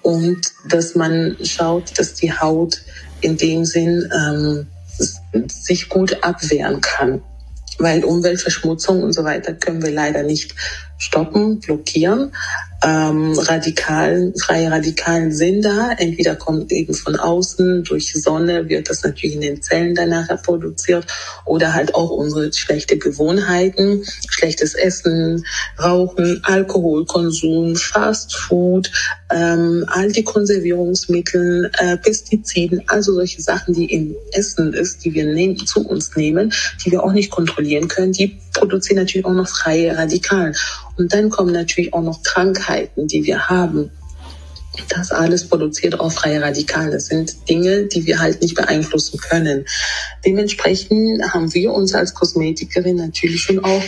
und 0.03 0.39
dass 0.69 0.95
man 0.95 1.35
schaut, 1.43 1.99
dass 1.99 2.13
die 2.13 2.31
Haut 2.31 2.81
in 3.19 3.35
dem 3.35 3.65
Sinn 3.65 4.09
ähm, 4.15 4.67
sich 5.49 5.89
gut 5.89 6.23
abwehren 6.23 6.79
kann 6.79 7.21
weil 7.81 8.03
Umweltverschmutzung 8.03 9.03
und 9.03 9.13
so 9.13 9.23
weiter 9.23 9.53
können 9.53 9.81
wir 9.81 9.91
leider 9.91 10.23
nicht 10.23 10.55
stoppen, 11.01 11.59
blockieren 11.59 12.31
ähm, 12.83 13.37
Radikalen, 13.37 14.33
freie 14.35 14.71
Radikalen 14.71 15.31
sind 15.31 15.63
da. 15.63 15.91
Entweder 15.91 16.35
kommt 16.35 16.71
eben 16.71 16.93
von 16.93 17.15
außen, 17.15 17.83
durch 17.83 18.11
Sonne 18.13 18.69
wird 18.69 18.89
das 18.89 19.03
natürlich 19.03 19.35
in 19.35 19.41
den 19.41 19.61
Zellen 19.61 19.93
danach 19.93 20.29
produziert 20.41 21.05
oder 21.45 21.73
halt 21.73 21.93
auch 21.93 22.09
unsere 22.09 22.51
schlechte 22.51 22.97
Gewohnheiten, 22.97 24.03
schlechtes 24.29 24.73
Essen, 24.73 25.45
Rauchen, 25.81 26.41
Alkoholkonsum, 26.43 27.75
Fast 27.75 28.35
Food, 28.35 28.91
ähm, 29.31 29.85
all 29.87 30.11
die 30.11 30.23
Konservierungsmittel, 30.23 31.71
äh, 31.77 31.97
Pestiziden, 31.97 32.81
also 32.87 33.13
solche 33.13 33.41
Sachen, 33.41 33.75
die 33.75 33.93
im 33.93 34.15
Essen 34.31 34.73
ist, 34.73 35.05
die 35.05 35.13
wir 35.13 35.25
nehmen, 35.25 35.57
zu 35.57 35.87
uns 35.87 36.15
nehmen, 36.15 36.51
die 36.83 36.91
wir 36.91 37.03
auch 37.03 37.13
nicht 37.13 37.29
kontrollieren 37.29 37.87
können, 37.87 38.11
die 38.11 38.39
produzieren 38.53 38.97
natürlich 38.97 39.25
auch 39.25 39.33
noch 39.33 39.47
freie 39.47 39.95
Radikalen. 39.95 40.55
Und 41.01 41.11
dann 41.13 41.31
kommen 41.31 41.51
natürlich 41.51 41.95
auch 41.95 42.03
noch 42.03 42.21
Krankheiten, 42.21 43.07
die 43.07 43.23
wir 43.23 43.49
haben. 43.49 43.89
Das 44.87 45.11
alles 45.11 45.49
produziert 45.49 45.99
auch 45.99 46.11
freie 46.11 46.39
Radikale. 46.39 46.91
Das 46.91 47.07
sind 47.07 47.49
Dinge, 47.49 47.87
die 47.87 48.05
wir 48.05 48.19
halt 48.19 48.43
nicht 48.43 48.53
beeinflussen 48.53 49.17
können. 49.17 49.65
Dementsprechend 50.23 51.23
haben 51.33 51.51
wir 51.55 51.73
uns 51.73 51.95
als 51.95 52.13
Kosmetikerin 52.13 52.97
natürlich 52.97 53.41
schon 53.41 53.65
auch 53.65 53.81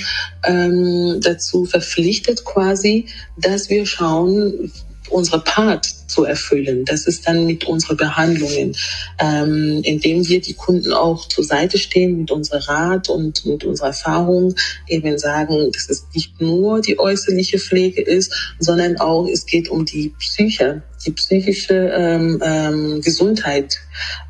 ähm, 0.43 1.19
dazu 1.21 1.65
verpflichtet, 1.65 2.45
quasi, 2.45 3.05
dass 3.37 3.69
wir 3.69 3.85
schauen, 3.85 4.71
unsere 5.11 5.41
Part 5.41 5.87
zu 6.13 6.25
erfüllen. 6.25 6.85
Das 6.85 7.07
ist 7.07 7.27
dann 7.27 7.45
mit 7.45 7.65
unseren 7.65 7.97
Behandlungen, 7.97 8.75
ähm, 9.19 9.81
indem 9.83 10.27
wir 10.27 10.41
die 10.41 10.53
Kunden 10.53 10.93
auch 10.93 11.27
zur 11.27 11.43
Seite 11.43 11.77
stehen 11.77 12.19
mit 12.19 12.31
unserem 12.31 12.61
Rat 12.61 13.09
und 13.09 13.45
mit 13.45 13.63
unserer 13.63 13.87
Erfahrung, 13.87 14.55
eben 14.87 15.17
sagen, 15.17 15.71
dass 15.71 15.89
es 15.89 16.05
nicht 16.13 16.39
nur 16.39 16.81
die 16.81 16.99
äußerliche 16.99 17.57
Pflege 17.57 18.01
ist, 18.01 18.55
sondern 18.59 18.97
auch 18.97 19.27
es 19.27 19.45
geht 19.45 19.69
um 19.69 19.85
die 19.85 20.13
Psyche, 20.19 20.83
die 21.05 21.11
psychische 21.11 21.91
ähm, 21.95 22.39
ähm, 22.43 23.01
Gesundheit 23.01 23.77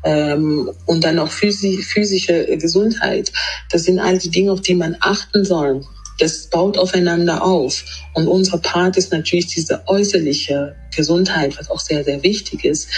ähm, 0.04 0.70
und 0.86 1.04
dann 1.04 1.18
auch 1.18 1.30
physische 1.30 2.56
Gesundheit. 2.56 3.30
Das 3.70 3.84
sind 3.84 3.98
all 3.98 4.18
die 4.18 4.30
Dinge, 4.30 4.52
auf 4.52 4.62
die 4.62 4.74
man 4.74 4.96
achten 5.00 5.44
soll 5.44 5.82
das 6.18 6.48
baut 6.48 6.78
aufeinander 6.78 7.42
auf. 7.42 7.84
Und 8.14 8.28
unser 8.28 8.58
Part 8.58 8.96
ist 8.96 9.12
natürlich 9.12 9.46
diese 9.46 9.82
äußerliche 9.86 10.76
Gesundheit, 10.94 11.58
was 11.58 11.70
auch 11.70 11.80
sehr, 11.80 12.04
sehr 12.04 12.22
wichtig 12.22 12.64
ist. 12.64 12.88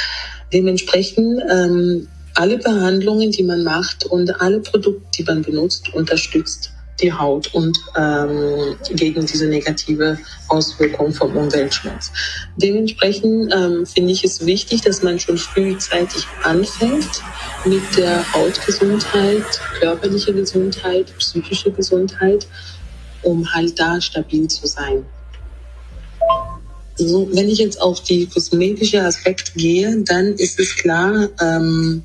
Dementsprechend 0.53 1.43
ähm, 1.51 2.09
alle 2.35 2.59
Behandlungen, 2.59 3.31
die 3.31 3.43
man 3.43 3.65
macht 3.65 4.05
und 4.05 4.41
alle 4.41 4.61
Produkte, 4.61 5.07
die 5.19 5.25
man 5.25 5.43
benutzt, 5.43 5.93
unterstützt 5.95 6.73
die 7.01 7.13
Haut 7.13 7.53
und 7.53 7.77
ähm, 7.97 8.77
gegen 8.95 9.27
diese 9.27 9.47
negative 9.49 10.19
Auswirkung 10.49 11.13
vom 11.13 11.37
Umweltschmutz. 11.37 12.13
Dementsprechend 12.57 13.53
ähm, 13.53 13.87
finde 13.87 14.13
ich 14.13 14.25
es 14.25 14.47
wichtig, 14.47 14.83
dass 14.83 15.03
man 15.03 15.19
schon 15.19 15.37
frühzeitig 15.37 16.27
anfängt 16.43 17.23
mit 17.65 17.83
der 17.97 18.33
Hautgesundheit, 18.33 19.45
körperliche 19.79 20.33
Gesundheit, 20.33 21.13
psychische 21.19 21.71
Gesundheit 21.71 22.47
um 23.27 23.53
halt 23.53 23.79
da 23.79 24.01
stabil 24.01 24.47
zu 24.49 24.67
sein. 24.67 25.05
So, 26.97 27.29
wenn 27.33 27.49
ich 27.49 27.59
jetzt 27.59 27.81
auf 27.81 28.01
die 28.01 28.27
kosmetische 28.27 29.03
Aspekt 29.03 29.55
gehe, 29.55 30.03
dann 30.03 30.35
ist 30.35 30.59
es 30.59 30.77
klar, 30.77 31.29
ähm, 31.41 32.03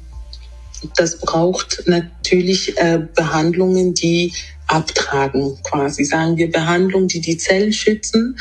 das 0.97 1.19
braucht 1.19 1.83
natürlich 1.85 2.77
äh, 2.77 2.99
Behandlungen, 3.15 3.93
die 3.93 4.33
abtragen, 4.71 5.57
quasi. 5.63 6.05
Sagen 6.05 6.37
wir 6.37 6.49
Behandlung, 6.49 7.07
die 7.07 7.19
die 7.19 7.37
Zellen 7.37 7.73
schützen. 7.73 8.37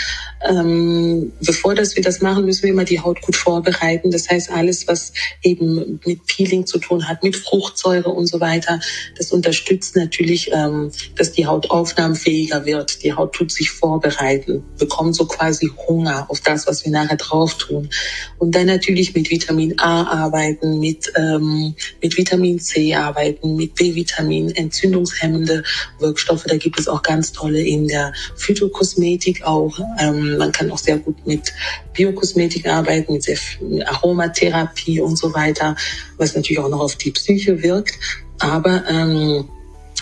Ähm, 0.48 1.32
bevor 1.40 1.74
dass 1.74 1.96
wir 1.96 2.02
das 2.02 2.20
machen, 2.20 2.44
müssen 2.44 2.62
wir 2.62 2.70
immer 2.70 2.84
die 2.84 3.00
Haut 3.00 3.20
gut 3.20 3.36
vorbereiten. 3.36 4.10
Das 4.10 4.30
heißt, 4.30 4.50
alles, 4.50 4.86
was 4.86 5.12
eben 5.42 6.00
mit 6.06 6.26
Peeling 6.26 6.66
zu 6.66 6.78
tun 6.78 7.08
hat, 7.08 7.22
mit 7.22 7.36
Fruchtsäure 7.36 8.10
und 8.10 8.26
so 8.26 8.40
weiter, 8.40 8.80
das 9.18 9.32
unterstützt 9.32 9.96
natürlich, 9.96 10.50
ähm, 10.52 10.92
dass 11.16 11.32
die 11.32 11.46
Haut 11.46 11.70
aufnahmefähiger 11.70 12.64
wird. 12.64 13.02
Die 13.02 13.12
Haut 13.12 13.32
tut 13.34 13.50
sich 13.50 13.70
vorbereiten, 13.70 14.62
bekommt 14.78 15.16
so 15.16 15.26
quasi 15.26 15.70
Hunger 15.88 16.26
auf 16.30 16.40
das, 16.40 16.66
was 16.66 16.84
wir 16.84 16.92
nachher 16.92 17.16
drauf 17.16 17.58
tun. 17.58 17.90
Und 18.38 18.54
dann 18.54 18.66
natürlich 18.66 19.14
mit 19.14 19.30
Vitamin 19.30 19.78
A 19.80 20.24
arbeiten, 20.24 20.78
mit, 20.78 21.12
ähm, 21.16 21.74
mit 22.00 22.16
Vitamin 22.16 22.60
C 22.60 22.94
arbeiten, 22.94 23.56
mit 23.56 23.74
B-Vitamin, 23.74 24.50
entzündungshemmende 24.52 25.64
Wirkstoffe 25.98 26.19
Wirkstoffe. 26.20 26.44
Da 26.46 26.56
gibt 26.56 26.78
es 26.78 26.88
auch 26.88 27.02
ganz 27.02 27.32
tolle 27.32 27.60
in 27.60 27.88
der 27.88 28.12
Phytokosmetik 28.36 29.42
auch. 29.44 29.78
Ähm, 29.98 30.36
man 30.36 30.52
kann 30.52 30.70
auch 30.70 30.78
sehr 30.78 30.98
gut 30.98 31.26
mit 31.26 31.52
Biokosmetik 31.94 32.66
arbeiten, 32.66 33.14
mit 33.14 33.22
sehr 33.22 33.36
viel 33.36 33.82
Aromatherapie 33.84 35.00
und 35.00 35.16
so 35.16 35.32
weiter, 35.34 35.76
was 36.18 36.34
natürlich 36.34 36.58
auch 36.58 36.68
noch 36.68 36.80
auf 36.80 36.96
die 36.96 37.10
Psyche 37.10 37.62
wirkt. 37.62 37.98
Aber 38.38 38.82
ähm, 38.88 39.48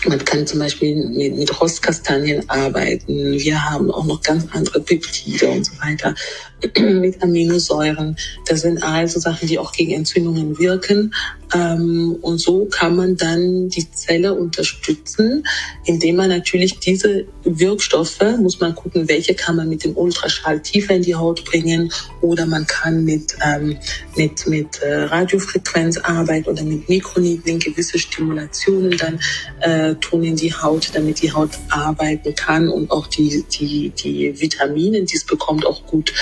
man 0.07 0.23
kann 0.23 0.47
zum 0.47 0.59
Beispiel 0.59 0.95
mit, 0.95 1.35
mit 1.35 1.61
Rostkastanien 1.61 2.49
arbeiten. 2.49 3.33
Wir 3.33 3.69
haben 3.69 3.91
auch 3.91 4.05
noch 4.05 4.21
ganz 4.21 4.45
andere 4.51 4.79
Peptide 4.79 5.49
und 5.49 5.65
so 5.65 5.73
weiter 5.81 6.15
mit 6.79 7.21
Aminosäuren. 7.23 8.15
Das 8.47 8.61
sind 8.61 8.83
also 8.83 9.19
Sachen, 9.19 9.47
die 9.47 9.59
auch 9.59 9.71
gegen 9.71 9.91
Entzündungen 9.91 10.57
wirken. 10.59 11.13
Ähm, 11.53 12.17
und 12.21 12.37
so 12.37 12.65
kann 12.65 12.95
man 12.95 13.17
dann 13.17 13.69
die 13.69 13.89
Zelle 13.91 14.33
unterstützen, 14.35 15.45
indem 15.85 16.17
man 16.17 16.29
natürlich 16.29 16.79
diese 16.79 17.25
Wirkstoffe, 17.43 18.21
muss 18.39 18.59
man 18.59 18.75
gucken, 18.75 19.07
welche 19.07 19.33
kann 19.33 19.55
man 19.55 19.67
mit 19.67 19.83
dem 19.83 19.97
Ultraschall 19.97 20.61
tiefer 20.61 20.95
in 20.95 21.01
die 21.01 21.15
Haut 21.15 21.45
bringen 21.45 21.91
oder 22.21 22.45
man 22.45 22.67
kann 22.67 23.03
mit, 23.03 23.35
ähm, 23.43 23.77
mit, 24.15 24.45
mit 24.47 24.81
äh, 24.81 25.03
Radiofrequenz 25.05 25.97
arbeiten 25.97 26.49
oder 26.49 26.63
mit 26.63 26.87
Mikroneedling 26.87 27.59
gewisse 27.59 27.97
Stimulationen 27.97 28.97
dann 28.97 29.19
äh, 29.61 29.95
tun 29.95 30.23
in 30.23 30.35
die 30.35 30.53
Haut, 30.53 30.91
damit 30.93 31.21
die 31.21 31.31
Haut 31.31 31.51
arbeiten 31.69 32.35
kann 32.35 32.69
und 32.69 32.91
auch 32.91 33.07
die, 33.07 33.43
die, 33.51 33.89
die 33.89 34.39
Vitamine, 34.39 35.03
die 35.03 35.15
es 35.15 35.25
bekommt, 35.25 35.65
auch 35.65 35.83
gut 35.87 36.13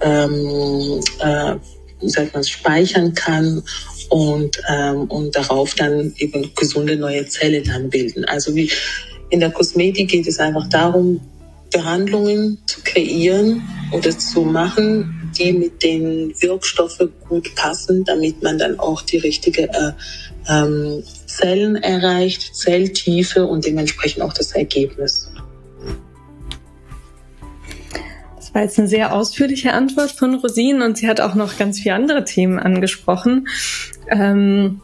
ähm, 0.00 1.00
äh, 1.20 1.56
sag 2.02 2.34
mal, 2.34 2.44
speichern 2.44 3.14
kann 3.14 3.62
und, 4.08 4.60
ähm, 4.68 5.04
und 5.04 5.34
darauf 5.34 5.74
dann 5.74 6.14
eben 6.18 6.50
gesunde 6.54 6.96
neue 6.96 7.26
Zellen 7.26 7.64
dann 7.64 7.90
bilden. 7.90 8.24
Also 8.24 8.54
wie 8.54 8.70
in 9.30 9.40
der 9.40 9.50
Kosmetik 9.50 10.10
geht 10.10 10.26
es 10.26 10.38
einfach 10.38 10.68
darum, 10.68 11.20
Behandlungen 11.72 12.58
zu 12.66 12.80
kreieren 12.82 13.62
oder 13.92 14.16
zu 14.16 14.42
machen, 14.42 15.32
die 15.36 15.52
mit 15.52 15.82
den 15.82 16.32
Wirkstoffen 16.40 17.12
gut 17.28 17.54
passen, 17.54 18.04
damit 18.04 18.42
man 18.42 18.58
dann 18.58 18.78
auch 18.78 19.02
die 19.02 19.18
richtige 19.18 19.62
äh, 19.62 19.92
ähm, 20.48 21.02
Zellen 21.26 21.76
erreicht, 21.76 22.54
Zelltiefe 22.54 23.46
und 23.46 23.66
dementsprechend 23.66 24.22
auch 24.22 24.32
das 24.32 24.52
Ergebnis. 24.52 25.28
War 28.56 28.62
jetzt 28.62 28.78
eine 28.78 28.88
sehr 28.88 29.12
ausführliche 29.12 29.74
Antwort 29.74 30.12
von 30.12 30.34
Rosine 30.36 30.82
und 30.82 30.96
sie 30.96 31.08
hat 31.08 31.20
auch 31.20 31.34
noch 31.34 31.58
ganz 31.58 31.78
viele 31.78 31.94
andere 31.94 32.24
Themen 32.24 32.58
angesprochen. 32.58 33.48
Ähm, 34.08 34.80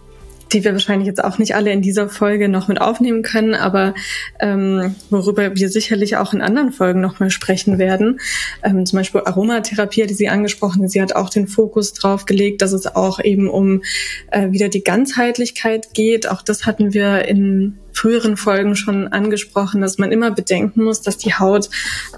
die 0.52 0.62
wir 0.62 0.72
wahrscheinlich 0.72 1.06
jetzt 1.06 1.24
auch 1.24 1.38
nicht 1.38 1.54
alle 1.54 1.72
in 1.72 1.80
dieser 1.80 2.10
Folge 2.10 2.50
noch 2.50 2.68
mit 2.68 2.78
aufnehmen 2.78 3.22
können, 3.22 3.54
aber 3.54 3.94
ähm, 4.40 4.94
worüber 5.08 5.56
wir 5.56 5.70
sicherlich 5.70 6.18
auch 6.18 6.34
in 6.34 6.42
anderen 6.42 6.72
Folgen 6.72 7.00
nochmal 7.00 7.30
sprechen 7.30 7.78
werden. 7.78 8.20
Ähm, 8.62 8.84
zum 8.84 8.98
Beispiel 8.98 9.22
Aromatherapie, 9.24 10.06
die 10.06 10.12
sie 10.12 10.28
angesprochen 10.28 10.82
hat. 10.82 10.90
Sie 10.90 11.00
hat 11.00 11.16
auch 11.16 11.30
den 11.30 11.48
Fokus 11.48 11.94
drauf 11.94 12.26
gelegt, 12.26 12.60
dass 12.60 12.72
es 12.72 12.94
auch 12.94 13.24
eben 13.24 13.48
um 13.48 13.82
äh, 14.30 14.50
wieder 14.50 14.68
die 14.68 14.84
Ganzheitlichkeit 14.84 15.94
geht. 15.94 16.28
Auch 16.28 16.42
das 16.42 16.66
hatten 16.66 16.92
wir 16.92 17.26
in 17.26 17.78
früheren 17.94 18.36
Folgen 18.36 18.76
schon 18.76 19.08
angesprochen, 19.08 19.80
dass 19.80 19.96
man 19.96 20.12
immer 20.12 20.30
bedenken 20.30 20.84
muss, 20.84 21.00
dass 21.00 21.16
die 21.16 21.32
Haut 21.32 21.70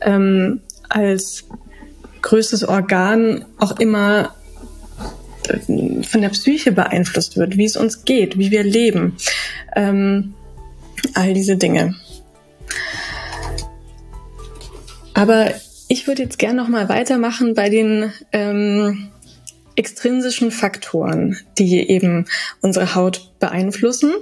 ähm, 0.03 0.61
als 0.89 1.45
größtes 2.23 2.67
Organ 2.67 3.45
auch 3.59 3.79
immer 3.79 4.35
von 6.11 6.23
der 6.23 6.31
Psyche 6.31 6.73
beeinflusst 6.73 7.37
wird, 7.37 7.57
wie 7.57 7.67
es 7.67 7.77
uns 7.77 8.05
geht, 8.05 8.39
wie 8.39 8.51
wir 8.51 8.63
leben. 8.63 9.17
Ähm, 9.77 10.35
all 11.13 11.35
diese 11.35 11.57
Dinge. 11.57 11.95
Aber 15.13 15.53
ich 15.89 16.07
würde 16.07 16.23
jetzt 16.23 16.39
gerne 16.39 16.61
noch 16.61 16.69
mal 16.69 16.89
weitermachen 16.89 17.55
bei 17.55 17.69
den 17.69 18.13
ähm, 18.33 19.11
extrinsischen 19.77 20.51
Faktoren, 20.51 21.37
die 21.59 21.89
eben 21.89 22.27
unsere 22.61 22.95
Haut 22.95 23.33
beeinflussen. 23.39 24.13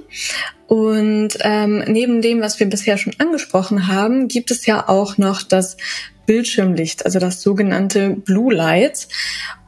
Und 0.66 1.38
ähm, 1.40 1.84
neben 1.86 2.22
dem, 2.22 2.40
was 2.40 2.58
wir 2.58 2.68
bisher 2.68 2.96
schon 2.98 3.14
angesprochen 3.18 3.88
haben, 3.88 4.28
gibt 4.28 4.50
es 4.50 4.66
ja 4.66 4.88
auch 4.88 5.18
noch 5.18 5.42
das 5.42 5.76
Bildschirmlicht, 6.26 7.04
also 7.04 7.18
das 7.18 7.42
sogenannte 7.42 8.10
Blue 8.10 8.52
Light. 8.52 9.08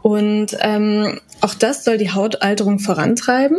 Und 0.03 0.57
ähm, 0.61 1.21
auch 1.41 1.55
das 1.55 1.85
soll 1.85 1.99
die 1.99 2.11
Hautalterung 2.11 2.79
vorantreiben. 2.79 3.59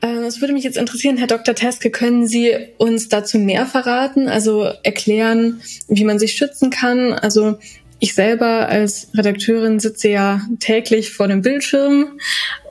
Äh, 0.00 0.26
es 0.26 0.40
würde 0.40 0.54
mich 0.54 0.64
jetzt 0.64 0.76
interessieren, 0.76 1.16
Herr 1.16 1.26
Dr. 1.26 1.54
Teske, 1.54 1.90
können 1.90 2.26
Sie 2.26 2.54
uns 2.78 3.08
dazu 3.08 3.38
mehr 3.38 3.66
verraten, 3.66 4.28
also 4.28 4.64
erklären, 4.82 5.60
wie 5.88 6.04
man 6.04 6.18
sich 6.18 6.32
schützen 6.32 6.70
kann? 6.70 7.12
Also 7.12 7.58
ich 8.00 8.14
selber 8.14 8.68
als 8.68 9.08
Redakteurin 9.14 9.80
sitze 9.80 10.08
ja 10.08 10.42
täglich 10.60 11.10
vor 11.10 11.26
dem 11.26 11.42
Bildschirm 11.42 12.18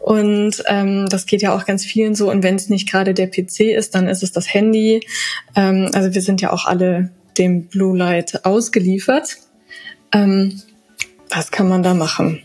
und 0.02 0.64
ähm, 0.68 1.08
das 1.10 1.26
geht 1.26 1.42
ja 1.42 1.54
auch 1.54 1.66
ganz 1.66 1.84
vielen 1.84 2.16
so. 2.16 2.32
Und 2.32 2.42
wenn 2.44 2.56
es 2.56 2.70
nicht 2.70 2.90
gerade 2.90 3.14
der 3.14 3.28
PC 3.28 3.76
ist, 3.76 3.94
dann 3.94 4.08
ist 4.08 4.24
es 4.24 4.32
das 4.32 4.54
Handy. 4.54 5.02
Ähm, 5.54 5.90
also 5.94 6.14
wir 6.14 6.22
sind 6.22 6.40
ja 6.40 6.54
auch 6.54 6.66
alle 6.66 7.12
dem 7.38 7.68
Blue 7.68 7.98
Light 7.98 8.46
ausgeliefert. 8.46 9.38
Ähm, 10.14 10.62
was 11.30 11.52
kann 11.52 11.70
man 11.70 11.84
da 11.84 11.94
machen? 11.94 12.42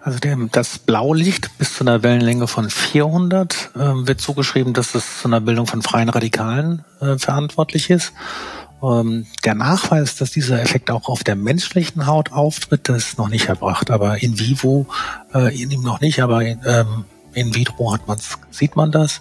Also 0.00 0.20
dem, 0.20 0.48
das 0.50 0.78
Blaulicht 0.78 1.58
bis 1.58 1.74
zu 1.74 1.84
einer 1.84 2.02
Wellenlänge 2.02 2.46
von 2.46 2.70
400 2.70 3.72
äh, 3.74 3.78
wird 3.78 4.20
zugeschrieben, 4.20 4.72
dass 4.72 4.94
es 4.94 5.20
zu 5.20 5.28
einer 5.28 5.40
Bildung 5.40 5.66
von 5.66 5.82
freien 5.82 6.08
Radikalen 6.08 6.84
äh, 7.00 7.18
verantwortlich 7.18 7.90
ist. 7.90 8.12
Ähm, 8.82 9.26
der 9.44 9.54
Nachweis, 9.54 10.16
dass 10.16 10.30
dieser 10.30 10.62
Effekt 10.62 10.90
auch 10.90 11.08
auf 11.08 11.24
der 11.24 11.36
menschlichen 11.36 12.06
Haut 12.06 12.32
auftritt, 12.32 12.88
das 12.88 13.08
ist 13.08 13.18
noch 13.18 13.28
nicht 13.28 13.48
erbracht. 13.48 13.90
Aber 13.90 14.22
in 14.22 14.38
vivo 14.38 14.86
äh, 15.34 15.60
in 15.60 15.70
ihm 15.70 15.82
noch 15.82 16.00
nicht, 16.00 16.22
aber 16.22 16.42
ähm, 16.42 17.04
in 17.38 17.54
vitro 17.54 17.92
hat 17.92 18.06
man's, 18.06 18.38
sieht 18.50 18.76
man 18.76 18.92
das. 18.92 19.20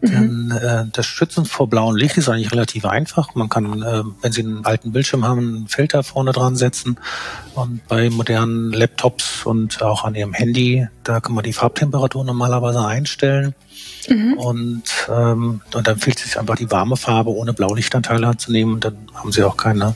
Mhm. 0.00 0.08
Denn 0.08 0.50
äh, 0.50 0.84
das 0.92 1.06
Schützen 1.06 1.44
vor 1.44 1.68
blauem 1.68 1.96
Licht 1.96 2.16
ist 2.16 2.28
eigentlich 2.28 2.52
relativ 2.52 2.84
einfach. 2.84 3.34
Man 3.34 3.48
kann, 3.48 3.82
äh, 3.82 4.02
wenn 4.22 4.32
Sie 4.32 4.42
einen 4.42 4.64
alten 4.64 4.92
Bildschirm 4.92 5.24
haben, 5.24 5.38
einen 5.38 5.68
Filter 5.68 6.02
vorne 6.02 6.32
dran 6.32 6.56
setzen. 6.56 6.96
Und 7.54 7.86
bei 7.88 8.10
modernen 8.10 8.72
Laptops 8.72 9.46
und 9.46 9.82
auch 9.82 10.04
an 10.04 10.14
Ihrem 10.14 10.34
Handy, 10.34 10.86
da 11.04 11.20
kann 11.20 11.34
man 11.34 11.44
die 11.44 11.52
Farbtemperatur 11.52 12.24
normalerweise 12.24 12.84
einstellen. 12.84 13.54
Mhm. 14.08 14.34
Und, 14.34 14.82
ähm, 15.08 15.60
und 15.72 15.86
dann 15.86 15.94
empfiehlt 15.94 16.18
sich 16.18 16.38
einfach 16.38 16.56
die 16.56 16.70
warme 16.70 16.96
Farbe 16.96 17.30
ohne 17.30 17.52
Blaulichtanteile 17.52 18.26
anzunehmen. 18.26 18.74
Und 18.74 18.84
dann 18.84 18.96
haben 19.14 19.32
Sie 19.32 19.42
auch 19.42 19.56
keine, 19.56 19.94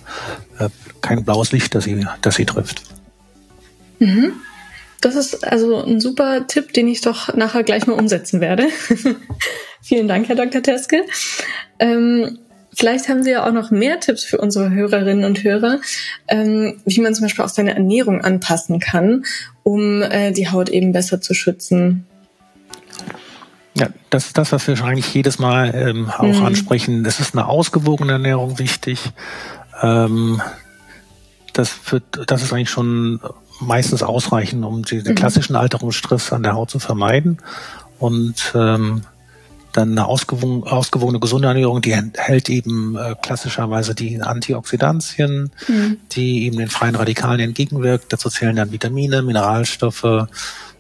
äh, 0.58 0.68
kein 1.00 1.24
blaues 1.24 1.52
Licht, 1.52 1.74
das 1.74 1.84
Sie, 1.84 2.06
das 2.22 2.36
Sie 2.36 2.46
trifft. 2.46 2.82
Mhm. 3.98 4.32
Das 5.00 5.14
ist 5.14 5.46
also 5.46 5.84
ein 5.84 6.00
super 6.00 6.46
Tipp, 6.46 6.72
den 6.72 6.88
ich 6.88 7.00
doch 7.00 7.34
nachher 7.34 7.62
gleich 7.62 7.86
mal 7.86 7.94
umsetzen 7.94 8.40
werde. 8.40 8.68
Vielen 9.82 10.08
Dank, 10.08 10.28
Herr 10.28 10.36
Dr. 10.36 10.62
Teske. 10.62 11.04
Ähm, 11.78 12.38
vielleicht 12.74 13.08
haben 13.08 13.22
Sie 13.22 13.30
ja 13.30 13.46
auch 13.46 13.52
noch 13.52 13.70
mehr 13.70 14.00
Tipps 14.00 14.24
für 14.24 14.38
unsere 14.38 14.70
Hörerinnen 14.70 15.24
und 15.24 15.44
Hörer, 15.44 15.80
ähm, 16.26 16.80
wie 16.84 17.00
man 17.00 17.14
zum 17.14 17.24
Beispiel 17.24 17.44
auch 17.44 17.48
seine 17.48 17.74
Ernährung 17.74 18.22
anpassen 18.22 18.80
kann, 18.80 19.24
um 19.62 20.02
äh, 20.02 20.32
die 20.32 20.50
Haut 20.50 20.68
eben 20.68 20.92
besser 20.92 21.20
zu 21.20 21.32
schützen. 21.32 22.04
Ja, 23.74 23.88
das 24.10 24.26
ist 24.26 24.38
das, 24.38 24.50
was 24.50 24.66
wir 24.66 24.82
eigentlich 24.84 25.14
jedes 25.14 25.38
Mal 25.38 25.72
ähm, 25.74 26.10
auch 26.10 26.24
mhm. 26.24 26.44
ansprechen. 26.44 27.06
Es 27.06 27.20
ist 27.20 27.36
eine 27.36 27.46
ausgewogene 27.46 28.12
Ernährung 28.12 28.58
wichtig. 28.58 29.12
Ähm, 29.80 30.42
das, 31.52 31.78
wird, 31.92 32.02
das 32.26 32.42
ist 32.42 32.52
eigentlich 32.52 32.70
schon 32.70 33.20
meistens 33.60 34.02
ausreichen, 34.02 34.64
um 34.64 34.82
den 34.82 35.04
mhm. 35.04 35.14
klassischen 35.14 35.56
Alterungsstress 35.56 36.32
an 36.32 36.42
der 36.42 36.54
Haut 36.54 36.70
zu 36.70 36.78
vermeiden. 36.78 37.38
Und 37.98 38.52
ähm, 38.54 39.02
dann 39.72 39.92
eine 39.92 40.06
ausgewogen, 40.06 40.64
ausgewogene 40.64 41.20
gesunde 41.20 41.48
Ernährung, 41.48 41.82
die 41.82 41.92
enthält 41.92 42.48
eben 42.48 42.96
äh, 42.96 43.14
klassischerweise 43.20 43.94
die 43.94 44.20
Antioxidantien, 44.20 45.50
mhm. 45.68 45.98
die 46.12 46.46
eben 46.46 46.58
den 46.58 46.68
freien 46.68 46.94
Radikalen 46.94 47.40
entgegenwirkt. 47.40 48.12
Dazu 48.12 48.30
zählen 48.30 48.56
dann 48.56 48.72
Vitamine, 48.72 49.22
Mineralstoffe, 49.22 50.26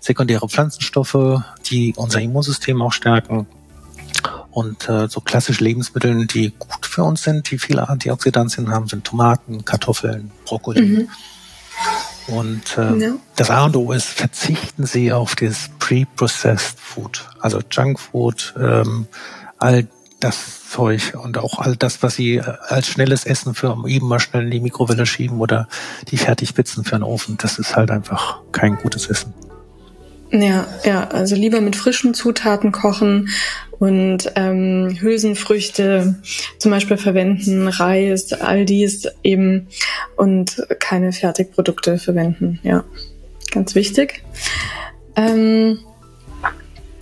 sekundäre 0.00 0.48
Pflanzenstoffe, 0.48 1.42
die 1.70 1.92
unser 1.96 2.20
Immunsystem 2.20 2.80
auch 2.82 2.92
stärken. 2.92 3.46
Und 4.50 4.88
äh, 4.88 5.08
so 5.08 5.20
klassische 5.20 5.62
Lebensmittel, 5.62 6.26
die 6.26 6.52
gut 6.58 6.86
für 6.86 7.04
uns 7.04 7.22
sind, 7.22 7.50
die 7.50 7.58
viele 7.58 7.88
Antioxidantien 7.88 8.70
haben, 8.70 8.88
sind 8.88 9.04
Tomaten, 9.04 9.64
Kartoffeln, 9.64 10.30
Brokkoli. 10.44 10.82
Mhm. 10.82 11.08
Und 12.28 12.76
äh, 12.76 12.96
ja. 12.96 13.12
das 13.36 13.50
A 13.50 13.64
und 13.64 13.76
O 13.76 13.92
ist, 13.92 14.06
verzichten 14.06 14.86
Sie 14.86 15.12
auf 15.12 15.34
das 15.34 15.70
Pre-Processed 15.78 16.78
Food, 16.78 17.28
also 17.40 17.60
Junkfood, 17.70 18.54
ähm, 18.58 19.06
all 19.58 19.88
das 20.20 20.68
Zeug 20.70 21.14
und 21.14 21.38
auch 21.38 21.58
all 21.58 21.76
das, 21.76 22.02
was 22.02 22.16
Sie 22.16 22.36
äh, 22.36 22.42
als 22.68 22.88
schnelles 22.88 23.24
Essen 23.24 23.54
für 23.54 23.76
eben 23.86 24.08
mal 24.08 24.20
schnell 24.20 24.44
in 24.44 24.50
die 24.50 24.60
Mikrowelle 24.60 25.06
schieben 25.06 25.40
oder 25.40 25.68
die 26.08 26.18
Fertigpizzen 26.18 26.84
für 26.84 26.96
den 26.96 27.02
Ofen, 27.02 27.38
das 27.38 27.58
ist 27.58 27.76
halt 27.76 27.90
einfach 27.90 28.40
kein 28.52 28.76
gutes 28.76 29.06
Essen. 29.06 29.32
Ja, 30.30 30.66
ja, 30.84 31.08
also 31.08 31.34
lieber 31.36 31.60
mit 31.60 31.74
frischen 31.74 32.12
Zutaten 32.12 32.70
kochen 32.70 33.30
und 33.78 34.30
ähm, 34.34 34.96
Hülsenfrüchte 35.00 36.16
zum 36.58 36.70
Beispiel 36.70 36.98
verwenden, 36.98 37.68
Reis, 37.68 38.32
all 38.34 38.64
dies 38.64 39.08
eben 39.22 39.68
und 40.16 40.62
keine 40.80 41.12
Fertigprodukte 41.12 41.98
verwenden. 41.98 42.60
Ja, 42.62 42.84
ganz 43.52 43.74
wichtig. 43.74 44.22
Ähm, 45.16 45.78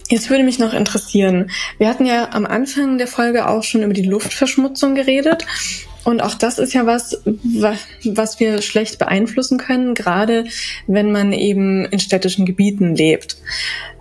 Jetzt 0.09 0.31
würde 0.31 0.45
mich 0.45 0.61
noch 0.61 0.73
interessieren, 0.73 1.51
wir 1.79 1.89
hatten 1.89 2.07
ja 2.07 2.29
am 2.31 2.47
Anfang 2.47 2.97
der 2.97 3.09
Folge 3.09 3.49
auch 3.49 3.65
schon 3.65 3.83
über 3.83 3.93
die 3.93 4.05
Luftverschmutzung 4.05 4.95
geredet 4.95 5.45
und 6.07 6.23
auch 6.23 6.35
das 6.35 6.61
ist 6.61 6.73
ja 6.73 6.87
was, 6.87 7.21
was 8.05 8.39
wir 8.39 8.63
schlecht 8.63 9.01
beeinflussen 9.01 9.59
können, 9.59 9.97
gerade 9.97 10.45
wenn 10.87 11.11
man 11.11 11.33
eben 11.33 11.85
in 11.87 11.99
städtischen 11.99 12.47
Gebieten 12.47 12.95
lebt. 12.95 13.39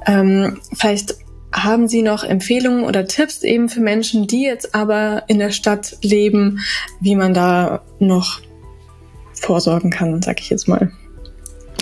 Ähm, 0.06 0.60
vielleicht 0.72 1.16
haben 1.52 1.88
Sie 1.88 2.04
noch 2.04 2.24
Empfehlungen 2.24 2.84
oder 2.84 3.08
Tipps 3.08 3.42
eben 3.42 3.70
für 3.70 3.80
Menschen, 3.80 4.28
die 4.28 4.44
jetzt 4.44 4.76
aber 4.76 5.24
in 5.30 5.40
der 5.40 5.50
Stadt 5.50 5.98
leben, 6.04 6.60
wie 7.02 7.16
man 7.16 7.34
da 7.34 7.82
noch 7.98 8.40
vorsorgen 9.34 9.90
kann, 9.90 10.22
sag 10.22 10.40
ich 10.40 10.52
jetzt 10.52 10.68
mal. 10.68 10.92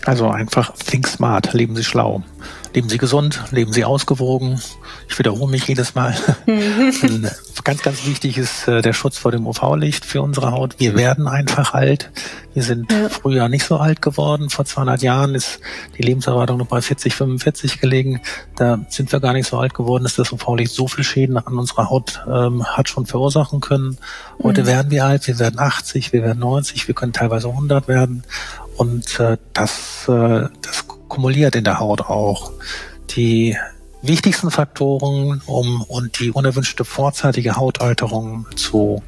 Also 0.05 0.29
einfach 0.29 0.73
think 0.77 1.05
smart, 1.05 1.51
leben 1.51 1.75
Sie 1.75 1.83
schlau. 1.83 2.23
Leben 2.73 2.87
Sie 2.87 2.97
gesund, 2.97 3.43
leben 3.51 3.73
Sie 3.73 3.83
ausgewogen. 3.83 4.61
Ich 5.09 5.19
wiederhole 5.19 5.51
mich 5.51 5.67
jedes 5.67 5.95
Mal. 5.95 6.15
Ganz, 7.63 7.81
ganz 7.81 8.05
wichtig 8.05 8.37
ist 8.37 8.67
äh, 8.67 8.81
der 8.81 8.91
Schutz 8.91 9.17
vor 9.17 9.31
dem 9.31 9.47
UV-Licht 9.47 10.03
für 10.03 10.21
unsere 10.21 10.51
Haut. 10.51 10.75
Wir 10.79 10.95
werden 10.97 11.29
einfach 11.29 11.73
alt. 11.73 12.11
Wir 12.53 12.61
sind 12.61 12.91
ja. 12.91 13.07
früher 13.07 13.47
nicht 13.47 13.63
so 13.63 13.77
alt 13.77 14.01
geworden. 14.01 14.49
Vor 14.49 14.65
200 14.65 15.01
Jahren 15.01 15.33
ist 15.33 15.61
die 15.97 16.01
Lebenserwartung 16.01 16.57
noch 16.57 16.67
bei 16.67 16.81
40, 16.81 17.15
45 17.15 17.79
gelegen. 17.79 18.19
Da 18.57 18.79
sind 18.89 19.13
wir 19.13 19.21
gar 19.21 19.31
nicht 19.31 19.47
so 19.47 19.57
alt 19.57 19.73
geworden, 19.73 20.03
dass 20.03 20.15
das 20.15 20.33
UV-Licht 20.33 20.73
so 20.73 20.89
viel 20.89 21.05
Schäden 21.05 21.37
an 21.37 21.57
unserer 21.57 21.89
Haut 21.89 22.21
ähm, 22.27 22.65
hat 22.65 22.89
schon 22.89 23.05
verursachen 23.05 23.61
können. 23.61 23.97
Heute 24.41 24.63
mhm. 24.63 24.67
werden 24.67 24.91
wir 24.91 25.05
alt. 25.05 25.25
Wir 25.27 25.39
werden 25.39 25.57
80, 25.57 26.11
wir 26.11 26.21
werden 26.21 26.39
90, 26.39 26.89
wir 26.89 26.95
können 26.95 27.13
teilweise 27.13 27.47
100 27.47 27.87
werden. 27.87 28.23
Und 28.75 29.21
äh, 29.21 29.37
das, 29.53 30.09
äh, 30.09 30.47
das 30.61 30.85
kumuliert 31.07 31.55
in 31.55 31.63
der 31.63 31.79
Haut 31.79 32.01
auch. 32.01 32.51
Die 33.11 33.55
wichtigsten 34.03 34.51
Faktoren, 34.51 35.41
um 35.45 35.81
und 35.81 36.19
die 36.19 36.31
unerwünschte 36.31 36.85
vorzeitige 36.85 37.55
Hautalterung 37.55 38.45
zu 38.55 39.01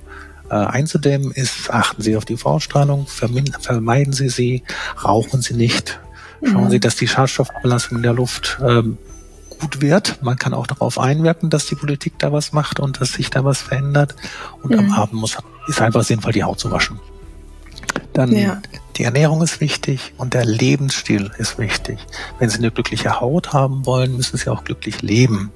äh, 0.49 0.55
einzudämmen, 0.55 1.31
ist, 1.31 1.69
achten 1.69 2.01
Sie 2.01 2.15
auf 2.15 2.25
die 2.25 2.35
UV-Strahlung, 2.35 3.05
vermeiden 3.07 4.13
Sie 4.13 4.29
sie, 4.29 4.63
rauchen 5.03 5.41
Sie 5.41 5.53
nicht, 5.53 5.99
schauen 6.43 6.65
mhm. 6.65 6.69
Sie, 6.69 6.79
dass 6.79 6.95
die 6.95 7.07
Schadstoffbelastung 7.07 7.97
in 7.97 8.03
der 8.03 8.13
Luft 8.13 8.57
ähm, 8.65 8.97
gut 9.59 9.81
wird. 9.81 10.21
Man 10.21 10.37
kann 10.37 10.53
auch 10.53 10.67
darauf 10.67 10.99
einwirken, 10.99 11.49
dass 11.49 11.65
die 11.65 11.75
Politik 11.75 12.19
da 12.19 12.31
was 12.31 12.53
macht 12.53 12.79
und 12.79 13.01
dass 13.01 13.13
sich 13.13 13.29
da 13.29 13.43
was 13.43 13.61
verändert. 13.61 14.15
Und 14.61 14.71
mhm. 14.71 14.79
am 14.79 14.91
Abend 14.93 15.19
muss, 15.19 15.37
ist 15.67 15.81
einfach 15.81 16.03
sinnvoll, 16.03 16.33
die 16.33 16.43
Haut 16.43 16.59
zu 16.59 16.71
waschen. 16.71 16.99
Dann 18.15 18.31
ja. 18.31 18.61
die 18.95 19.03
Ernährung 19.03 19.41
ist 19.43 19.59
wichtig 19.59 20.13
und 20.17 20.33
der 20.33 20.45
Lebensstil 20.45 21.31
ist 21.37 21.59
wichtig. 21.59 21.99
Wenn 22.39 22.49
Sie 22.49 22.57
eine 22.57 22.71
glückliche 22.71 23.19
Haut 23.19 23.51
haben 23.51 23.85
wollen, 23.85 24.15
müssen 24.15 24.37
Sie 24.37 24.49
auch 24.49 24.63
glücklich 24.63 25.01
leben. 25.01 25.51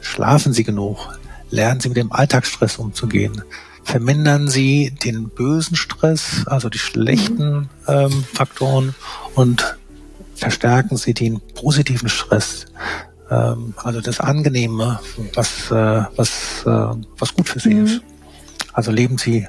Schlafen 0.00 0.54
Sie 0.54 0.64
genug. 0.64 1.18
Lernen 1.50 1.80
Sie 1.80 1.88
mit 1.88 1.98
dem 1.98 2.10
Alltagsstress 2.10 2.78
umzugehen. 2.78 3.42
Vermindern 3.84 4.48
Sie 4.48 4.92
den 5.04 5.28
bösen 5.28 5.76
Stress, 5.76 6.46
also 6.46 6.70
die 6.70 6.78
schlechten 6.78 7.54
mhm. 7.54 7.68
ähm, 7.86 8.24
Faktoren 8.32 8.94
und 9.34 9.76
verstärken 10.36 10.96
Sie 10.96 11.12
den 11.12 11.40
positiven 11.54 12.08
Stress, 12.08 12.66
ähm, 13.30 13.74
also 13.76 14.00
das 14.00 14.20
Angenehme, 14.20 15.00
was, 15.34 15.70
äh, 15.70 16.04
was, 16.16 16.64
äh, 16.64 16.96
was 17.18 17.34
gut 17.34 17.48
für 17.48 17.60
Sie 17.60 17.74
mhm. 17.74 17.84
ist. 17.84 18.00
Also 18.72 18.90
leben 18.90 19.18
Sie 19.18 19.46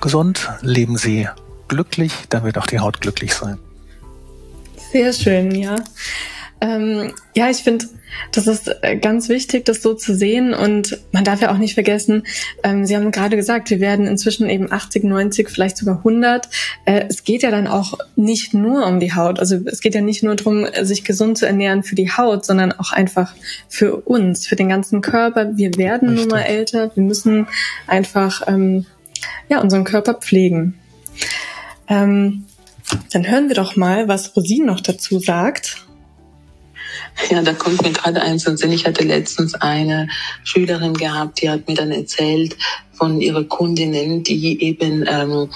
gesund, 0.00 0.50
leben 0.62 0.96
Sie 0.96 1.26
glücklich, 1.70 2.12
dann 2.28 2.44
wird 2.44 2.58
auch 2.58 2.66
die 2.66 2.80
Haut 2.80 3.00
glücklich 3.00 3.32
sein. 3.32 3.58
Sehr 4.92 5.12
schön, 5.12 5.54
ja. 5.54 5.76
Ähm, 6.60 7.12
ja, 7.34 7.48
ich 7.48 7.58
finde, 7.58 7.86
das 8.32 8.48
ist 8.48 8.68
äh, 8.82 8.96
ganz 8.96 9.28
wichtig, 9.28 9.64
das 9.64 9.82
so 9.82 9.94
zu 9.94 10.14
sehen. 10.14 10.52
Und 10.52 10.98
man 11.12 11.22
darf 11.24 11.40
ja 11.40 11.52
auch 11.52 11.58
nicht 11.58 11.74
vergessen, 11.74 12.24
ähm, 12.64 12.84
Sie 12.84 12.96
haben 12.96 13.12
gerade 13.12 13.36
gesagt, 13.36 13.70
wir 13.70 13.80
werden 13.80 14.08
inzwischen 14.08 14.50
eben 14.50 14.70
80, 14.70 15.04
90, 15.04 15.48
vielleicht 15.48 15.76
sogar 15.76 15.98
100. 15.98 16.48
Äh, 16.84 17.04
es 17.08 17.22
geht 17.22 17.44
ja 17.44 17.52
dann 17.52 17.68
auch 17.68 17.98
nicht 18.16 18.52
nur 18.52 18.84
um 18.84 18.98
die 18.98 19.14
Haut. 19.14 19.38
Also 19.38 19.56
es 19.64 19.80
geht 19.80 19.94
ja 19.94 20.00
nicht 20.00 20.24
nur 20.24 20.34
darum, 20.34 20.66
sich 20.82 21.04
gesund 21.04 21.38
zu 21.38 21.46
ernähren 21.46 21.84
für 21.84 21.94
die 21.94 22.10
Haut, 22.10 22.44
sondern 22.44 22.72
auch 22.72 22.90
einfach 22.90 23.32
für 23.68 23.96
uns, 23.96 24.46
für 24.46 24.56
den 24.56 24.68
ganzen 24.68 25.00
Körper. 25.02 25.56
Wir 25.56 25.76
werden 25.76 26.10
Richtig. 26.10 26.26
nun 26.26 26.36
mal 26.36 26.42
älter. 26.42 26.90
Wir 26.94 27.04
müssen 27.04 27.46
einfach 27.86 28.42
ähm, 28.48 28.86
ja, 29.48 29.60
unseren 29.60 29.84
Körper 29.84 30.14
pflegen. 30.14 30.79
Ähm, 31.90 32.46
dann 33.12 33.28
hören 33.28 33.48
wir 33.48 33.56
doch 33.56 33.76
mal, 33.76 34.08
was 34.08 34.34
Rosin 34.36 34.64
noch 34.66 34.80
dazu 34.80 35.18
sagt. 35.18 35.84
Ja, 37.30 37.42
da 37.42 37.52
kommt 37.52 37.82
mir 37.82 37.92
gerade 37.92 38.22
eins 38.22 38.46
in 38.46 38.56
Sinn. 38.56 38.72
Ich 38.72 38.86
hatte 38.86 39.04
letztens 39.04 39.54
eine 39.54 40.08
Schülerin 40.44 40.94
gehabt, 40.94 41.42
die 41.42 41.50
hat 41.50 41.68
mir 41.68 41.74
dann 41.74 41.90
erzählt 41.90 42.56
von 42.92 43.20
ihrer 43.20 43.44
Kundinnen, 43.44 44.22
die 44.22 44.62
eben 44.62 45.04
ähm, 45.06 45.32
äh, 45.32 45.46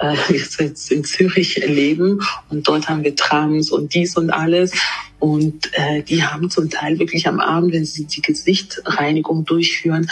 jetzt 0.28 0.90
in 0.90 1.04
Zürich 1.04 1.56
leben 1.66 2.20
und 2.50 2.68
dort 2.68 2.88
haben 2.88 3.04
wir 3.04 3.14
Trams 3.14 3.70
und 3.70 3.94
dies 3.94 4.16
und 4.16 4.30
alles. 4.30 4.72
Und 5.18 5.70
äh, 5.72 6.02
die 6.02 6.24
haben 6.24 6.50
zum 6.50 6.68
Teil 6.68 6.98
wirklich 6.98 7.26
am 7.26 7.40
Abend, 7.40 7.72
wenn 7.72 7.86
sie 7.86 8.04
die 8.04 8.20
Gesichtreinigung 8.20 9.46
durchführen, 9.46 10.10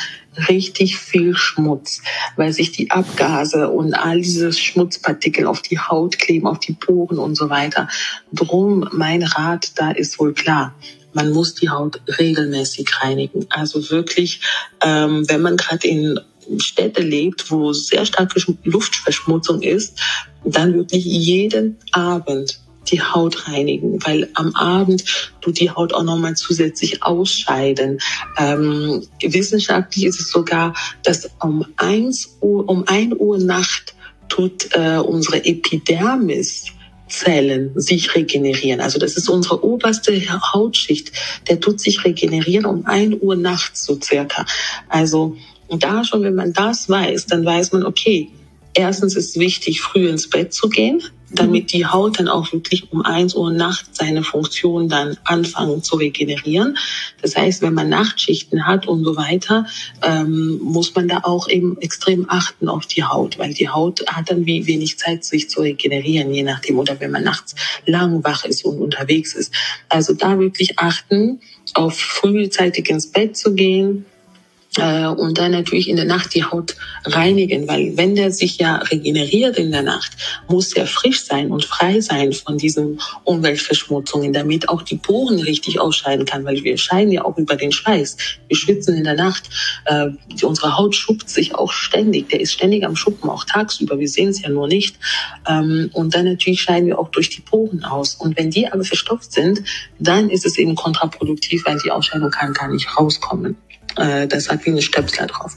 richtig 0.48 0.96
viel 0.96 1.36
Schmutz, 1.36 2.00
weil 2.36 2.54
sich 2.54 2.72
die 2.72 2.90
Abgase 2.90 3.68
und 3.68 3.92
all 3.92 4.22
diese 4.22 4.52
Schmutzpartikel 4.52 5.46
auf 5.46 5.60
die 5.60 5.78
Haut 5.78 6.18
kleben, 6.18 6.46
auf 6.46 6.58
die 6.58 6.72
Poren 6.72 7.18
und 7.18 7.34
so 7.34 7.50
weiter. 7.50 7.88
Drum 8.32 8.88
mein 8.92 9.22
Rat, 9.22 9.72
da 9.76 9.90
ist 9.90 10.18
wohl 10.18 10.32
klar 10.32 10.74
man 11.14 11.30
muss 11.30 11.54
die 11.54 11.70
Haut 11.70 12.00
regelmäßig 12.18 12.88
reinigen. 13.00 13.46
Also 13.48 13.88
wirklich, 13.90 14.40
ähm, 14.82 15.24
wenn 15.28 15.42
man 15.42 15.56
gerade 15.56 15.86
in 15.86 16.18
Städte 16.58 17.02
lebt, 17.02 17.50
wo 17.50 17.72
sehr 17.72 18.06
starke 18.06 18.40
Luftverschmutzung 18.64 19.62
ist, 19.62 19.98
dann 20.44 20.74
wirklich 20.74 21.04
jeden 21.04 21.76
Abend 21.92 22.60
die 22.88 23.00
Haut 23.00 23.48
reinigen, 23.48 24.04
weil 24.04 24.28
am 24.34 24.54
Abend 24.54 25.04
tut 25.40 25.58
die 25.58 25.70
Haut 25.70 25.94
auch 25.94 26.02
nochmal 26.02 26.36
zusätzlich 26.36 27.02
ausscheiden. 27.02 28.00
Ähm, 28.36 29.06
wissenschaftlich 29.22 30.04
ist 30.04 30.20
es 30.20 30.30
sogar, 30.30 30.74
dass 31.02 31.30
um 31.40 31.64
1 31.76 32.38
Uhr, 32.40 32.68
um 32.68 32.86
1 32.86 33.14
Uhr 33.18 33.38
Nacht 33.38 33.94
tut 34.28 34.68
äh, 34.72 34.98
unsere 34.98 35.44
Epidermis 35.44 36.66
Zellen 37.06 37.70
sich 37.74 38.14
regenerieren. 38.14 38.80
Also 38.80 38.98
das 38.98 39.16
ist 39.16 39.28
unsere 39.28 39.62
oberste 39.62 40.12
Hautschicht. 40.52 41.12
Der 41.48 41.60
tut 41.60 41.80
sich 41.80 42.04
regenerieren 42.04 42.64
um 42.64 42.86
1 42.86 43.16
Uhr 43.20 43.36
nachts 43.36 43.84
so 43.84 43.98
circa. 44.00 44.46
Also 44.88 45.36
da 45.70 46.04
schon, 46.04 46.22
wenn 46.22 46.34
man 46.34 46.52
das 46.52 46.88
weiß, 46.88 47.26
dann 47.26 47.44
weiß 47.44 47.72
man, 47.72 47.84
okay, 47.84 48.30
erstens 48.74 49.16
ist 49.16 49.38
wichtig, 49.38 49.80
früh 49.80 50.08
ins 50.08 50.28
Bett 50.28 50.52
zu 50.52 50.68
gehen, 50.68 51.02
damit 51.30 51.72
die 51.72 51.86
Haut 51.86 52.20
dann 52.20 52.28
auch 52.28 52.52
wirklich 52.52 52.92
um 52.92 53.02
eins 53.02 53.34
Uhr 53.34 53.50
nachts 53.50 53.98
seine 53.98 54.22
Funktion 54.22 54.88
dann 54.88 55.16
anfangen 55.24 55.82
zu 55.82 55.96
regenerieren. 55.96 56.78
Das 57.22 57.36
heißt, 57.36 57.62
wenn 57.62 57.74
man 57.74 57.88
Nachtschichten 57.88 58.66
hat 58.66 58.86
und 58.86 59.04
so 59.04 59.16
weiter, 59.16 59.66
ähm, 60.02 60.58
muss 60.62 60.94
man 60.94 61.08
da 61.08 61.20
auch 61.24 61.48
eben 61.48 61.80
extrem 61.80 62.26
achten 62.28 62.68
auf 62.68 62.86
die 62.86 63.02
Haut, 63.02 63.38
weil 63.38 63.52
die 63.52 63.68
Haut 63.68 64.04
hat 64.06 64.30
dann 64.30 64.46
wie 64.46 64.66
wenig 64.66 64.98
Zeit, 64.98 65.24
sich 65.24 65.50
zu 65.50 65.60
regenerieren, 65.62 66.32
je 66.32 66.44
nachdem, 66.44 66.78
oder 66.78 67.00
wenn 67.00 67.10
man 67.10 67.24
nachts 67.24 67.54
lang 67.86 68.22
wach 68.22 68.44
ist 68.44 68.64
und 68.64 68.78
unterwegs 68.80 69.34
ist. 69.34 69.52
Also 69.88 70.14
da 70.14 70.38
wirklich 70.38 70.78
achten, 70.78 71.40
auf 71.74 71.98
frühzeitig 71.98 72.88
ins 72.90 73.10
Bett 73.10 73.36
zu 73.36 73.54
gehen, 73.54 74.04
und 74.76 75.38
dann 75.38 75.52
natürlich 75.52 75.88
in 75.88 75.96
der 75.96 76.04
Nacht 76.04 76.34
die 76.34 76.44
Haut 76.44 76.76
reinigen, 77.04 77.68
weil 77.68 77.96
wenn 77.96 78.14
der 78.14 78.32
sich 78.32 78.58
ja 78.58 78.76
regeneriert 78.76 79.56
in 79.56 79.70
der 79.70 79.82
Nacht, 79.82 80.12
muss 80.48 80.72
er 80.72 80.86
frisch 80.86 81.24
sein 81.24 81.52
und 81.52 81.64
frei 81.64 82.00
sein 82.00 82.32
von 82.32 82.58
diesen 82.58 83.00
Umweltverschmutzungen, 83.24 84.32
damit 84.32 84.68
auch 84.68 84.82
die 84.82 84.96
Poren 84.96 85.38
richtig 85.38 85.80
ausscheiden 85.80 86.26
kann, 86.26 86.44
weil 86.44 86.64
wir 86.64 86.76
scheiden 86.76 87.12
ja 87.12 87.24
auch 87.24 87.38
über 87.38 87.56
den 87.56 87.72
Schweiß. 87.72 88.16
Wir 88.48 88.56
schwitzen 88.56 88.96
in 88.96 89.04
der 89.04 89.14
Nacht, 89.14 89.48
äh, 89.84 90.08
unsere 90.42 90.76
Haut 90.76 90.96
schuppt 90.96 91.28
sich 91.28 91.54
auch 91.54 91.72
ständig, 91.72 92.30
der 92.30 92.40
ist 92.40 92.52
ständig 92.52 92.84
am 92.84 92.96
Schuppen, 92.96 93.30
auch 93.30 93.44
tagsüber, 93.44 93.98
wir 93.98 94.08
sehen 94.08 94.30
es 94.30 94.42
ja 94.42 94.48
nur 94.48 94.66
nicht. 94.66 94.96
Ähm, 95.48 95.90
und 95.92 96.14
dann 96.14 96.24
natürlich 96.24 96.62
scheiden 96.62 96.88
wir 96.88 96.98
auch 96.98 97.08
durch 97.08 97.30
die 97.30 97.40
Poren 97.40 97.84
aus. 97.84 98.14
Und 98.16 98.36
wenn 98.36 98.50
die 98.50 98.66
aber 98.66 98.84
verstopft 98.84 99.32
sind, 99.32 99.62
dann 99.98 100.30
ist 100.30 100.46
es 100.46 100.58
eben 100.58 100.74
kontraproduktiv, 100.74 101.64
weil 101.64 101.78
die 101.78 101.90
Ausscheidung 101.90 102.30
kann 102.30 102.52
gar 102.52 102.68
nicht 102.68 102.98
rauskommen. 102.98 103.56
Äh, 103.96 104.26
das 104.26 104.48
hat 104.48 104.64
wie 104.64 104.70
eine 104.70 104.82
Stöpsler 104.82 105.26
drauf. 105.26 105.56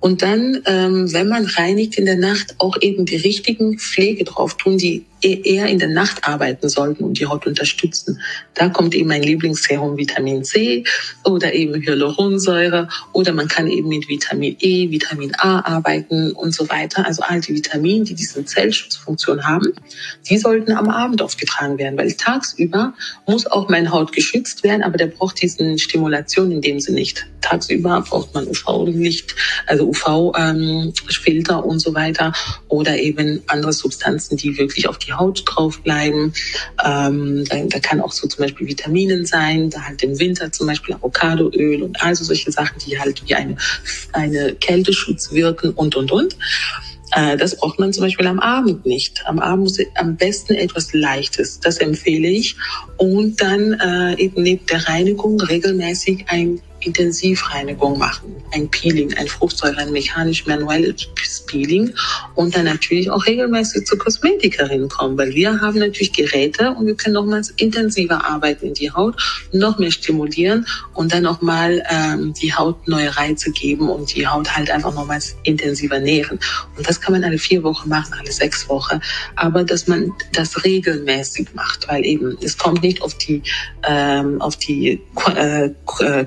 Und 0.00 0.22
dann, 0.22 0.62
ähm, 0.66 1.12
wenn 1.12 1.28
man 1.28 1.46
reinigt 1.46 1.96
in 1.96 2.04
der 2.04 2.16
Nacht, 2.16 2.56
auch 2.58 2.76
eben 2.80 3.06
die 3.06 3.16
richtigen 3.16 3.78
Pflege 3.78 4.24
drauf 4.24 4.56
tun, 4.56 4.76
die 4.78 5.04
eher 5.24 5.66
in 5.66 5.78
der 5.78 5.88
Nacht 5.88 6.26
arbeiten 6.26 6.68
sollten 6.68 7.04
und 7.04 7.18
die 7.18 7.26
Haut 7.26 7.46
unterstützen. 7.46 8.20
Da 8.54 8.68
kommt 8.68 8.94
eben 8.94 9.08
mein 9.08 9.22
Lieblingsserum 9.22 9.96
Vitamin 9.96 10.44
C 10.44 10.84
oder 11.24 11.52
eben 11.52 11.80
Hyaluronsäure 11.82 12.88
oder 13.12 13.32
man 13.32 13.48
kann 13.48 13.68
eben 13.68 13.88
mit 13.88 14.08
Vitamin 14.08 14.56
E, 14.60 14.90
Vitamin 14.90 15.34
A 15.36 15.60
arbeiten 15.60 16.32
und 16.32 16.54
so 16.54 16.68
weiter. 16.68 17.06
Also 17.06 17.22
all 17.22 17.40
die 17.40 17.54
Vitamine, 17.54 18.04
die 18.04 18.14
diese 18.14 18.44
Zellschutzfunktion 18.44 19.44
haben, 19.44 19.72
die 20.28 20.38
sollten 20.38 20.72
am 20.72 20.88
Abend 20.88 21.22
aufgetragen 21.22 21.78
werden, 21.78 21.98
weil 21.98 22.12
tagsüber 22.12 22.94
muss 23.26 23.46
auch 23.46 23.68
meine 23.68 23.90
Haut 23.90 24.12
geschützt 24.12 24.62
werden, 24.62 24.82
aber 24.82 24.98
der 24.98 25.06
braucht 25.06 25.40
diesen 25.42 25.78
Stimulation 25.78 26.50
in 26.50 26.60
dem 26.60 26.80
Sinne 26.80 26.94
nicht. 26.94 27.26
Tagsüber 27.40 28.00
braucht 28.00 28.34
man 28.34 28.46
UV-Licht, 28.48 29.34
also 29.66 29.88
UV-Filter 29.88 31.58
ähm, 31.58 31.64
und 31.64 31.78
so 31.78 31.94
weiter 31.94 32.32
oder 32.68 32.98
eben 32.98 33.42
andere 33.48 33.72
Substanzen, 33.72 34.36
die 34.36 34.56
wirklich 34.56 34.88
auf 34.88 34.98
die 34.98 35.12
Haut 35.18 35.42
drauf 35.46 35.80
bleiben. 35.80 36.32
Ähm, 36.84 37.44
da, 37.48 37.56
da 37.64 37.78
kann 37.80 38.00
auch 38.00 38.12
so 38.12 38.28
zum 38.28 38.42
Beispiel 38.42 38.66
Vitaminen 38.66 39.26
sein, 39.26 39.70
da 39.70 39.82
halt 39.82 40.02
im 40.02 40.18
Winter 40.18 40.52
zum 40.52 40.66
Beispiel 40.66 40.94
Avocadoöl 40.94 41.82
und 41.82 42.02
also 42.02 42.24
solche 42.24 42.50
Sachen, 42.52 42.78
die 42.80 42.98
halt 42.98 43.26
wie 43.26 43.34
eine, 43.34 43.56
eine 44.12 44.54
Kälteschutz 44.54 45.32
wirken 45.32 45.70
und, 45.70 45.96
und, 45.96 46.12
und. 46.12 46.36
Äh, 47.14 47.36
das 47.36 47.56
braucht 47.56 47.78
man 47.78 47.92
zum 47.92 48.04
Beispiel 48.04 48.26
am 48.26 48.40
Abend 48.40 48.86
nicht. 48.86 49.22
Am 49.26 49.38
Abend 49.38 49.64
muss 49.64 49.78
am 49.94 50.16
besten 50.16 50.54
etwas 50.54 50.92
Leichtes. 50.92 51.60
Das 51.60 51.78
empfehle 51.78 52.28
ich. 52.28 52.56
Und 52.96 53.40
dann 53.40 53.74
äh, 53.74 54.14
eben 54.16 54.42
neben 54.42 54.66
der 54.66 54.88
Reinigung 54.88 55.40
regelmäßig 55.40 56.26
ein 56.28 56.60
Intensivreinigung 56.84 57.98
machen, 57.98 58.36
ein 58.52 58.68
Peeling, 58.68 59.14
ein 59.14 59.26
Fruchtsäure, 59.26 59.78
ein 59.78 59.92
mechanisch 59.92 60.46
manuelles 60.46 61.08
Peeling 61.46 61.94
und 62.34 62.54
dann 62.54 62.64
natürlich 62.64 63.10
auch 63.10 63.24
regelmäßig 63.26 63.86
zur 63.86 63.98
Kosmetikerin 63.98 64.88
kommen, 64.88 65.16
weil 65.16 65.34
wir 65.34 65.60
haben 65.60 65.78
natürlich 65.78 66.12
Geräte 66.12 66.72
und 66.72 66.86
wir 66.86 66.94
können 66.94 67.14
nochmals 67.14 67.50
intensiver 67.56 68.24
arbeiten 68.24 68.66
in 68.66 68.74
die 68.74 68.90
Haut, 68.90 69.16
noch 69.52 69.78
mehr 69.78 69.90
stimulieren 69.90 70.66
und 70.92 71.12
dann 71.12 71.22
nochmal 71.22 71.82
ähm, 71.90 72.34
die 72.34 72.54
Haut 72.54 72.86
neue 72.86 73.16
Reize 73.16 73.50
geben 73.50 73.88
und 73.88 74.14
die 74.14 74.26
Haut 74.26 74.54
halt 74.54 74.70
einfach 74.70 74.94
nochmals 74.94 75.36
intensiver 75.44 75.98
nähren. 75.98 76.38
Und 76.76 76.88
das 76.88 77.00
kann 77.00 77.12
man 77.12 77.24
alle 77.24 77.38
vier 77.38 77.62
Wochen 77.62 77.88
machen, 77.88 78.14
alle 78.18 78.32
sechs 78.32 78.68
Wochen, 78.68 79.00
aber 79.36 79.64
dass 79.64 79.86
man 79.86 80.12
das 80.32 80.64
regelmäßig 80.64 81.54
macht, 81.54 81.88
weil 81.88 82.04
eben 82.04 82.36
es 82.42 82.58
kommt 82.58 82.82
nicht 82.82 83.02
auf 83.02 83.14
die 83.14 83.42
ähm, 83.86 84.40
auf 84.40 84.56
die 84.56 85.00
äh, 85.34 85.70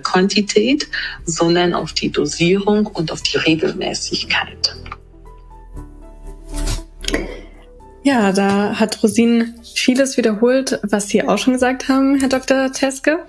Quantität 0.04 0.47
Quantität, 0.48 0.88
sondern 1.26 1.74
auf 1.74 1.94
die 1.94 2.12
Dosierung 2.12 2.86
und 2.88 3.12
auf 3.12 3.22
die 3.22 3.38
Regelmäßigkeit. 3.38 4.76
Ja, 8.04 8.32
da 8.32 8.80
hat 8.80 9.04
Rosin 9.04 9.56
vieles 9.76 10.16
wiederholt, 10.16 10.80
was 10.82 11.10
Sie 11.10 11.28
auch 11.28 11.38
schon 11.38 11.54
gesagt 11.54 11.90
haben, 11.90 12.18
Herr 12.20 12.30
Dr. 12.30 12.72
Teske. 12.72 13.20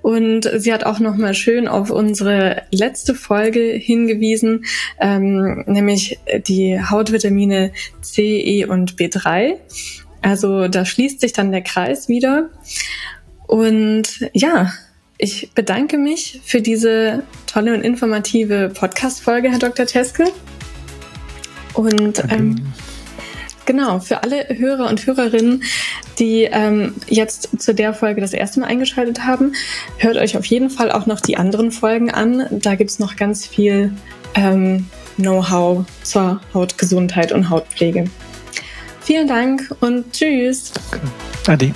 Und 0.00 0.48
sie 0.58 0.72
hat 0.72 0.84
auch 0.84 1.00
nochmal 1.00 1.34
schön 1.34 1.66
auf 1.66 1.90
unsere 1.90 2.62
letzte 2.70 3.16
Folge 3.16 3.60
hingewiesen, 3.60 4.64
ähm, 5.00 5.64
nämlich 5.66 6.20
die 6.46 6.80
Hautvitamine 6.80 7.72
C, 8.00 8.40
E 8.40 8.64
und 8.64 8.94
B3. 8.94 9.56
Also 10.20 10.68
da 10.68 10.84
schließt 10.84 11.20
sich 11.20 11.32
dann 11.32 11.50
der 11.50 11.62
Kreis 11.62 12.08
wieder. 12.08 12.50
Und 13.48 14.30
ja, 14.32 14.72
ich 15.22 15.52
bedanke 15.54 15.98
mich 15.98 16.40
für 16.44 16.60
diese 16.60 17.22
tolle 17.46 17.74
und 17.74 17.82
informative 17.82 18.72
Podcast-Folge, 18.74 19.52
Herr 19.52 19.60
Dr. 19.60 19.86
Teske. 19.86 20.24
Und 21.74 22.24
ähm, 22.28 22.72
genau, 23.64 24.00
für 24.00 24.24
alle 24.24 24.48
Hörer 24.48 24.88
und 24.88 25.06
Hörerinnen, 25.06 25.62
die 26.18 26.48
ähm, 26.50 26.96
jetzt 27.06 27.50
zu 27.62 27.72
der 27.72 27.94
Folge 27.94 28.20
das 28.20 28.32
erste 28.32 28.58
Mal 28.58 28.66
eingeschaltet 28.66 29.24
haben, 29.24 29.52
hört 29.98 30.16
euch 30.16 30.36
auf 30.36 30.44
jeden 30.46 30.70
Fall 30.70 30.90
auch 30.90 31.06
noch 31.06 31.20
die 31.20 31.36
anderen 31.36 31.70
Folgen 31.70 32.10
an. 32.10 32.48
Da 32.50 32.74
gibt 32.74 32.90
es 32.90 32.98
noch 32.98 33.14
ganz 33.14 33.46
viel 33.46 33.92
ähm, 34.34 34.86
Know-how 35.18 35.84
zur 36.02 36.40
Hautgesundheit 36.52 37.30
und 37.30 37.48
Hautpflege. 37.48 38.06
Vielen 39.02 39.28
Dank 39.28 39.72
und 39.78 40.12
tschüss. 40.12 40.72
Ade. 41.46 41.72